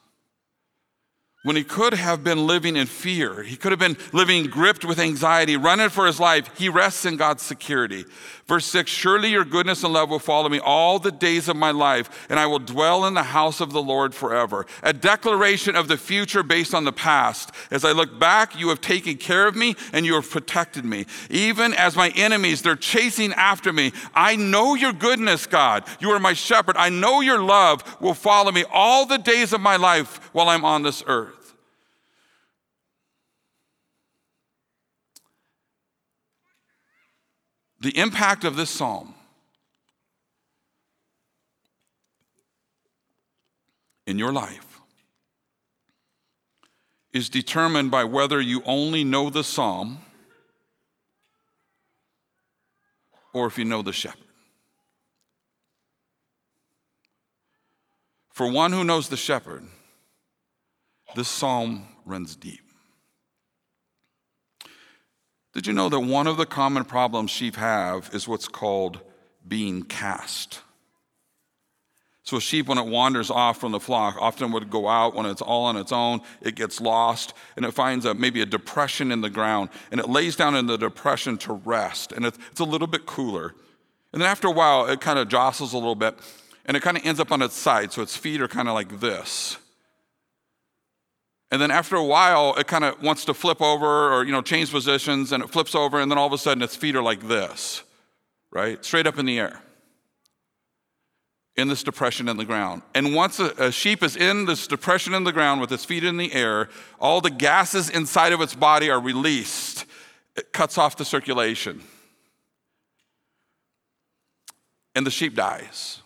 when 1.49 1.57
he 1.57 1.65
could 1.65 1.95
have 1.95 2.23
been 2.23 2.47
living 2.47 2.77
in 2.77 2.87
fear, 2.87 3.43
he 3.43 3.57
could 3.57 3.73
have 3.73 3.79
been 3.79 3.97
living 4.13 4.45
gripped 4.49 4.85
with 4.85 4.99
anxiety, 4.99 5.57
running 5.57 5.89
for 5.89 6.05
his 6.05 6.21
life, 6.21 6.47
he 6.59 6.69
rests 6.69 7.07
in 7.07 7.17
God's 7.17 7.43
security. 7.43 8.05
Verse 8.47 8.67
6 8.67 8.91
Surely 8.91 9.31
your 9.31 9.47
goodness 9.47 9.83
and 9.83 9.95
love 9.95 10.11
will 10.11 10.19
follow 10.19 10.51
me 10.51 10.59
all 10.59 10.99
the 10.99 11.11
days 11.11 11.49
of 11.49 11.57
my 11.57 11.71
life, 11.71 12.27
and 12.29 12.39
I 12.39 12.45
will 12.45 12.59
dwell 12.59 13.07
in 13.07 13.15
the 13.15 13.23
house 13.23 13.63
of 13.63 13.73
the 13.73 13.81
Lord 13.81 14.15
forever. 14.15 14.67
A 14.83 14.93
declaration 14.93 15.75
of 15.75 15.89
the 15.89 15.97
future 15.97 16.43
based 16.43 16.75
on 16.75 16.85
the 16.85 16.93
past. 16.93 17.51
As 17.71 17.83
I 17.83 17.93
look 17.93 18.19
back, 18.19 18.61
you 18.61 18.69
have 18.69 18.83
taken 18.83 19.17
care 19.17 19.47
of 19.47 19.57
me 19.57 19.75
and 19.95 20.05
you 20.05 20.17
have 20.17 20.31
protected 20.31 20.85
me. 20.85 21.07
Even 21.31 21.73
as 21.73 21.97
my 21.97 22.11
enemies, 22.11 22.61
they're 22.61 22.77
chasing 22.77 23.33
after 23.33 23.73
me. 23.73 23.93
I 24.15 24.37
know 24.37 24.75
your 24.75 24.93
goodness, 24.93 25.47
God. 25.47 25.85
You 25.99 26.11
are 26.11 26.21
my 26.21 26.35
shepherd. 26.35 26.77
I 26.77 26.91
know 26.91 27.23
your 27.23 27.41
love 27.41 27.83
will 28.03 28.13
follow 28.13 28.53
me 28.53 28.67
all 28.71 29.07
the 29.07 29.17
days 29.17 29.55
of 29.55 29.63
my 29.63 29.77
life 29.77 30.29
while 30.35 30.51
I'm 30.51 30.67
on 30.67 30.83
this 30.83 31.03
earth. 31.07 31.38
The 37.81 37.97
impact 37.97 38.45
of 38.45 38.57
this 38.57 38.71
psalm 38.71 39.15
in 44.07 44.19
your 44.19 44.33
life 44.33 44.81
is 47.13 47.29
determined 47.29 47.91
by 47.91 48.05
whether 48.05 48.41
you 48.41 48.63
only 48.65 49.05
know 49.05 49.31
the 49.31 49.45
psalm 49.45 49.99
or 53.33 53.47
if 53.47 53.59
you 53.59 53.65
know 53.65 53.83
the 53.83 53.93
shepherd. 53.93 54.23
For 58.31 58.51
one 58.51 58.73
who 58.73 58.85
knows 58.85 59.09
the 59.09 59.17
shepherd, 59.17 59.65
this 61.15 61.29
psalm 61.29 61.87
runs 62.05 62.37
deep. 62.37 62.68
Did 65.59 65.67
you 65.67 65.73
know 65.73 65.89
that 65.89 65.99
one 65.99 66.29
of 66.29 66.37
the 66.37 66.47
common 66.47 66.85
problems 66.85 67.33
sheep 67.33 67.57
have 67.57 68.11
is 68.13 68.29
what's 68.29 68.47
called 68.47 69.01
being 69.45 69.83
cast? 69.83 70.61
So, 72.23 72.37
a 72.37 72.41
sheep, 72.41 72.69
when 72.69 72.79
it 72.79 72.87
wanders 72.87 73.29
off 73.29 73.59
from 73.59 73.73
the 73.73 73.81
flock, 73.81 74.15
often 74.21 74.53
would 74.53 74.71
go 74.71 74.87
out 74.87 75.17
when 75.17 75.27
it's 75.27 75.43
all 75.43 75.65
on 75.65 75.77
its 75.77 75.91
own. 75.91 76.21
It 76.41 76.55
gets 76.55 76.81
lost 76.81 77.35
and 77.57 77.65
it 77.65 77.73
finds 77.73 78.05
a, 78.05 78.15
maybe 78.15 78.41
a 78.41 78.47
depression 78.47 79.11
in 79.11 79.21
the 79.21 79.31
ground 79.31 79.71
and 79.91 79.99
it 79.99 80.09
lays 80.09 80.37
down 80.37 80.55
in 80.55 80.67
the 80.67 80.79
depression 80.79 81.37
to 81.39 81.55
rest. 81.55 82.13
And 82.13 82.25
it's, 82.25 82.39
it's 82.53 82.61
a 82.61 82.65
little 82.65 82.87
bit 82.87 83.05
cooler. 83.05 83.53
And 84.13 84.23
then 84.23 84.29
after 84.31 84.47
a 84.47 84.53
while, 84.53 84.87
it 84.87 85.01
kind 85.01 85.19
of 85.19 85.27
jostles 85.27 85.73
a 85.73 85.77
little 85.77 85.97
bit 85.97 86.21
and 86.67 86.77
it 86.77 86.85
kind 86.85 86.97
of 86.97 87.05
ends 87.05 87.19
up 87.19 87.33
on 87.33 87.43
its 87.43 87.57
side. 87.57 87.93
So, 87.93 88.01
its 88.01 88.17
feet 88.17 88.41
are 88.41 88.47
kind 88.47 88.69
of 88.69 88.75
like 88.75 89.01
this. 89.01 89.57
And 91.51 91.63
then 91.63 91.71
after 91.71 91.97
a 91.97 92.05
while, 92.05 92.55
it 92.57 92.67
kind 92.67 92.85
of 92.85 93.03
wants 93.03 93.25
to 93.25 93.35
flip 93.35 93.63
over 93.63 94.13
or, 94.13 94.25
you 94.25 94.33
know, 94.33 94.43
change 94.43 94.71
positions 94.71 95.33
and 95.33 95.43
it 95.43 95.49
flips 95.49 95.75
over 95.75 95.99
and 95.99 96.11
then 96.11 96.19
all 96.19 96.27
of 96.27 96.33
a 96.33 96.39
sudden 96.39 96.63
its 96.63 96.77
feet 96.77 96.95
are 96.95 97.03
like 97.03 97.27
this, 97.27 97.83
right? 98.51 98.85
Straight 98.85 99.07
up 99.07 99.19
in 99.19 99.25
the 99.25 99.39
air. 99.39 99.63
In 101.57 101.69
this 101.69 101.83
depression 101.83 102.29
in 102.29 102.37
the 102.37 102.45
ground. 102.45 102.83
And 102.95 103.15
once 103.15 103.41
a, 103.41 103.47
a 103.59 103.73
sheep 103.73 104.03
is 104.03 104.15
in 104.15 104.45
this 104.45 104.67
depression 104.67 105.15
in 105.15 105.25
the 105.25 105.33
ground 105.33 105.61
with 105.61 105.73
its 105.73 105.85
feet 105.85 106.05
in 106.05 106.17
the 106.17 106.33
air, 106.33 106.69
all 107.01 107.21
the 107.21 107.31
gases 107.31 107.91
inside 107.91 108.33
of 108.33 108.41
its 108.41 108.55
body 108.55 108.91
are 108.91 109.01
released. 109.01 109.87
It 110.37 110.53
cuts 110.53 110.79
off 110.79 110.97
the 110.97 111.05
circulation. 111.05 111.83
And 114.95 115.07
the 115.07 115.11
sheep 115.11 115.35
dies. 115.35 116.01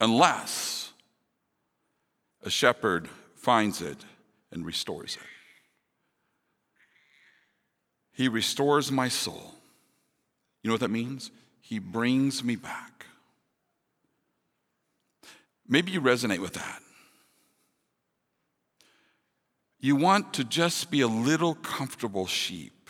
Unless 0.00 0.92
a 2.44 2.50
shepherd 2.50 3.08
finds 3.44 3.82
it 3.82 3.98
and 4.50 4.64
restores 4.64 5.16
it. 5.16 5.22
He 8.12 8.26
restores 8.28 8.90
my 8.90 9.08
soul. 9.08 9.54
You 10.62 10.68
know 10.68 10.74
what 10.74 10.80
that 10.80 10.90
means? 10.90 11.30
He 11.60 11.78
brings 11.78 12.42
me 12.42 12.56
back. 12.56 13.04
Maybe 15.68 15.92
you 15.92 16.00
resonate 16.00 16.38
with 16.38 16.54
that. 16.54 16.80
You 19.78 19.96
want 19.96 20.32
to 20.34 20.44
just 20.44 20.90
be 20.90 21.02
a 21.02 21.06
little 21.06 21.54
comfortable 21.56 22.26
sheep, 22.26 22.88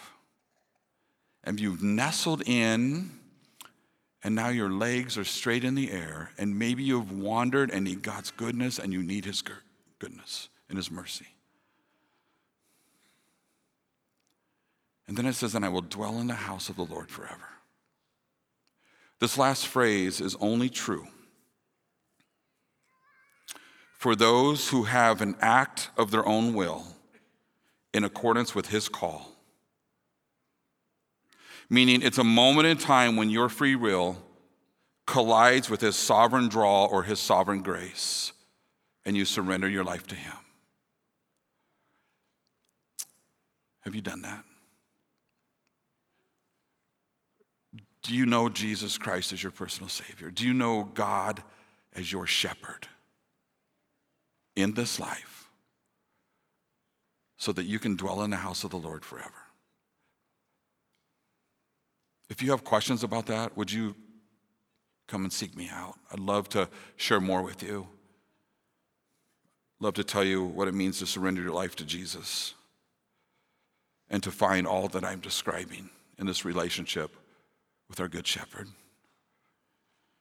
and 1.43 1.59
you've 1.59 1.83
nestled 1.83 2.47
in, 2.47 3.11
and 4.23 4.35
now 4.37 4.51
your 4.51 4.71
legs 4.71 5.19
are 5.19 5.25
straight 5.25 5.65
in 5.65 5.75
the 5.75 5.91
air, 5.91 6.31
and 6.39 6.57
maybe 6.57 6.85
you've 6.85 7.11
wandered 7.11 7.73
and 7.73 7.85
need 7.85 8.03
God's 8.03 8.31
goodness 8.31 8.79
and 8.79 8.93
you 8.93 9.03
need 9.03 9.25
His 9.25 9.43
goodness 10.05 10.51
and 10.69 10.77
his 10.77 10.91
mercy. 10.91 11.29
And 15.09 15.17
then 15.17 15.25
it 15.25 15.33
says, 15.33 15.55
And 15.55 15.65
I 15.65 15.71
will 15.71 15.81
dwell 15.81 16.19
in 16.19 16.27
the 16.27 16.35
house 16.35 16.69
of 16.69 16.77
the 16.77 16.85
Lord 16.85 17.11
forever. 17.11 17.49
This 19.19 19.39
last 19.39 19.67
phrase 19.67 20.21
is 20.21 20.37
only 20.41 20.69
true 20.69 21.07
for 23.97 24.15
those 24.15 24.69
who 24.69 24.83
have 24.83 25.23
an 25.23 25.37
act 25.41 25.89
of 25.97 26.11
their 26.11 26.27
own 26.27 26.53
will 26.53 26.85
in 27.95 28.05
accordance 28.05 28.55
with 28.55 28.69
his 28.69 28.87
call. 28.87 29.33
Meaning, 31.71 32.03
it's 32.03 32.19
a 32.19 32.25
moment 32.25 32.67
in 32.67 32.77
time 32.77 33.17
when 33.17 33.31
your 33.31 33.49
free 33.49 33.77
will 33.77 34.19
collides 35.07 35.71
with 35.71 35.81
his 35.81 35.97
sovereign 35.97 36.49
draw 36.49 36.85
or 36.85 37.05
his 37.05 37.19
sovereign 37.19 37.63
grace 37.63 38.34
and 39.05 39.17
you 39.17 39.25
surrender 39.25 39.69
your 39.69 39.85
life 39.85 40.07
to 40.09 40.15
Him. 40.15 40.33
Have 43.81 43.95
you 43.95 44.01
done 44.01 44.23
that? 44.23 44.45
Do 48.03 48.15
you 48.15 48.27
know 48.27 48.49
Jesus 48.49 48.99
Christ 48.99 49.33
as 49.33 49.43
your 49.43 49.53
personal 49.53 49.89
Savior? 49.89 50.31
Do 50.31 50.47
you 50.47 50.55
know 50.55 50.85
God 50.95 51.43
as 51.95 52.13
your 52.13 52.27
shepherd 52.27 52.89
in 54.57 54.75
this 54.75 55.01
life 55.01 55.49
so 57.37 57.53
that 57.53 57.65
you 57.65 57.79
can 57.79 57.97
dwell 57.97 58.23
in 58.23 58.31
the 58.31 58.37
house 58.37 58.65
of 58.65 58.71
the 58.71 58.77
Lord 58.77 59.05
forever? 59.05 59.33
If 62.29 62.43
you 62.43 62.51
have 62.51 62.65
questions 62.65 63.05
about 63.05 63.27
that, 63.27 63.57
would 63.57 63.71
you 63.71 63.95
come 65.09 65.25
and 65.25 65.33
seek 65.33 65.57
me 65.57 65.71
out? 65.73 65.95
I'd 66.11 66.21
love 66.21 66.49
to 66.51 66.69
share 66.97 67.21
more 67.21 67.43
with 67.43 67.63
you 67.63 67.87
love 69.81 69.95
to 69.95 70.05
tell 70.05 70.25
you 70.25 70.45
what 70.45 70.69
it 70.69 70.75
means 70.75 70.99
to 70.99 71.07
surrender 71.07 71.43
your 71.43 71.53
life 71.53 71.77
to 71.77 71.85
Jesus 71.85 72.55
and 74.11 74.23
to 74.23 74.31
find 74.31 74.67
all 74.67 74.89
that 74.89 75.05
I'm 75.05 75.21
describing 75.21 75.91
in 76.19 76.27
this 76.27 76.45
relationship 76.45 77.17
with 77.89 78.01
our 78.01 78.09
Good 78.09 78.27
Shepherd. 78.27 78.69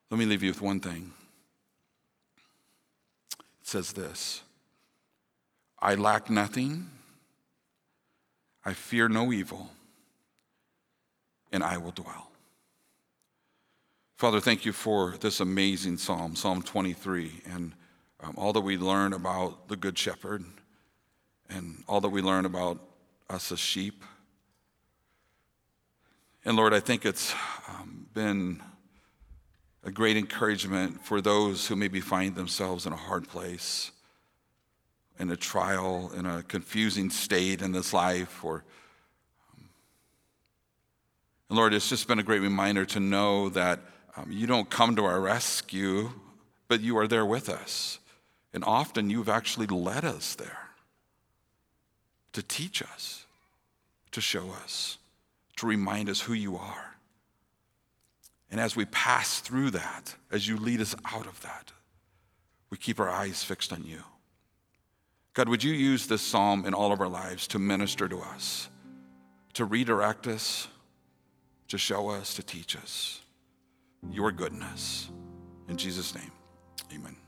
Let 0.10 0.20
me 0.20 0.26
leave 0.26 0.44
you 0.44 0.50
with 0.50 0.62
one 0.62 0.80
thing. 0.80 1.12
It 3.62 3.68
says 3.68 3.94
this 3.94 4.42
I 5.80 5.96
lack 5.96 6.30
nothing, 6.30 6.90
I 8.66 8.74
fear 8.74 9.10
no 9.10 9.32
evil, 9.32 9.70
and 11.52 11.64
I 11.64 11.78
will 11.78 11.92
dwell. 11.92 12.30
Father, 14.18 14.40
thank 14.40 14.64
you 14.64 14.72
for 14.72 15.16
this 15.20 15.40
amazing 15.40 15.98
psalm, 15.98 16.36
Psalm 16.36 16.62
23. 16.62 17.42
And 17.46 17.74
um, 18.24 18.36
all 18.38 18.54
that 18.54 18.62
we 18.62 18.78
learn 18.78 19.14
about 19.14 19.68
the 19.68 19.76
Good 19.76 19.98
Shepherd 19.98 20.46
and 21.50 21.84
all 21.88 22.00
that 22.02 22.10
we 22.10 22.22
learn 22.22 22.46
about 22.46 22.80
us 23.30 23.52
as 23.52 23.60
sheep. 23.60 24.04
And 26.46 26.56
Lord, 26.56 26.74
I 26.74 26.80
think 26.80 27.06
it's 27.06 27.34
um, 27.68 28.08
been 28.14 28.62
a 29.84 29.92
great 29.92 30.16
encouragement 30.16 31.06
for 31.06 31.22
those 31.22 31.68
who 31.68 31.76
maybe 31.76 32.00
find 32.00 32.36
themselves 32.36 32.86
in 32.86 32.94
a 32.94 32.98
hard 32.98 33.28
place, 33.28 33.92
in 35.20 35.30
a 35.30 35.36
trial, 35.36 36.12
in 36.16 36.26
a 36.26 36.44
confusing 36.44 37.10
state 37.10 37.62
in 37.62 37.74
this 37.74 37.94
life, 37.94 38.44
or 38.44 38.64
um, 39.54 39.70
and 41.50 41.58
Lord, 41.58 41.74
it's 41.74 41.90
just 41.90 42.08
been 42.08 42.20
a 42.20 42.24
great 42.24 42.42
reminder 42.42 42.86
to 42.86 43.00
know 43.00 43.50
that 43.50 43.82
um, 44.16 44.32
you 44.32 44.48
don't 44.48 44.70
come 44.70 44.96
to 44.96 45.04
our 45.06 45.20
rescue, 45.20 46.12
but 46.68 46.80
you 46.82 46.98
are 46.98 47.08
there 47.08 47.26
with 47.26 47.50
us. 47.50 48.00
And 48.54 48.64
often 48.64 49.10
you've 49.10 49.30
actually 49.30 49.68
led 49.68 50.06
us 50.06 50.36
there 50.36 50.70
to 52.34 52.44
teach 52.44 52.82
us, 52.82 53.26
to 54.12 54.22
show 54.22 54.52
us, 54.64 54.98
to 55.58 55.68
remind 55.68 56.10
us 56.10 56.22
who 56.22 56.34
you 56.34 56.56
are. 56.56 56.96
And 58.52 58.60
as 58.60 58.76
we 58.76 58.86
pass 58.86 59.40
through 59.40 59.72
that, 59.72 60.16
as 60.32 60.48
you 60.48 60.58
lead 60.58 60.82
us 60.82 60.96
out 61.12 61.26
of 61.26 61.42
that, 61.42 61.72
we 62.70 62.78
keep 62.78 63.00
our 63.00 63.10
eyes 63.10 63.44
fixed 63.44 63.74
on 63.74 63.84
you. 63.84 64.04
God, 65.34 65.50
would 65.50 65.64
you 65.64 65.74
use 65.74 66.06
this 66.06 66.22
psalm 66.22 66.66
in 66.66 66.76
all 66.76 66.92
of 66.92 67.02
our 67.02 67.08
lives 67.08 67.48
to 67.48 67.60
minister 67.60 68.08
to 68.08 68.20
us, 68.20 68.70
to 69.54 69.66
redirect 69.66 70.28
us, 70.28 70.68
to 71.70 71.78
show 71.80 72.10
us, 72.10 72.36
to 72.36 72.44
teach 72.44 72.76
us 72.76 73.22
your 74.12 74.32
goodness. 74.32 75.10
In 75.68 75.78
Jesus' 75.78 76.14
name, 76.14 76.32
amen. 76.94 77.23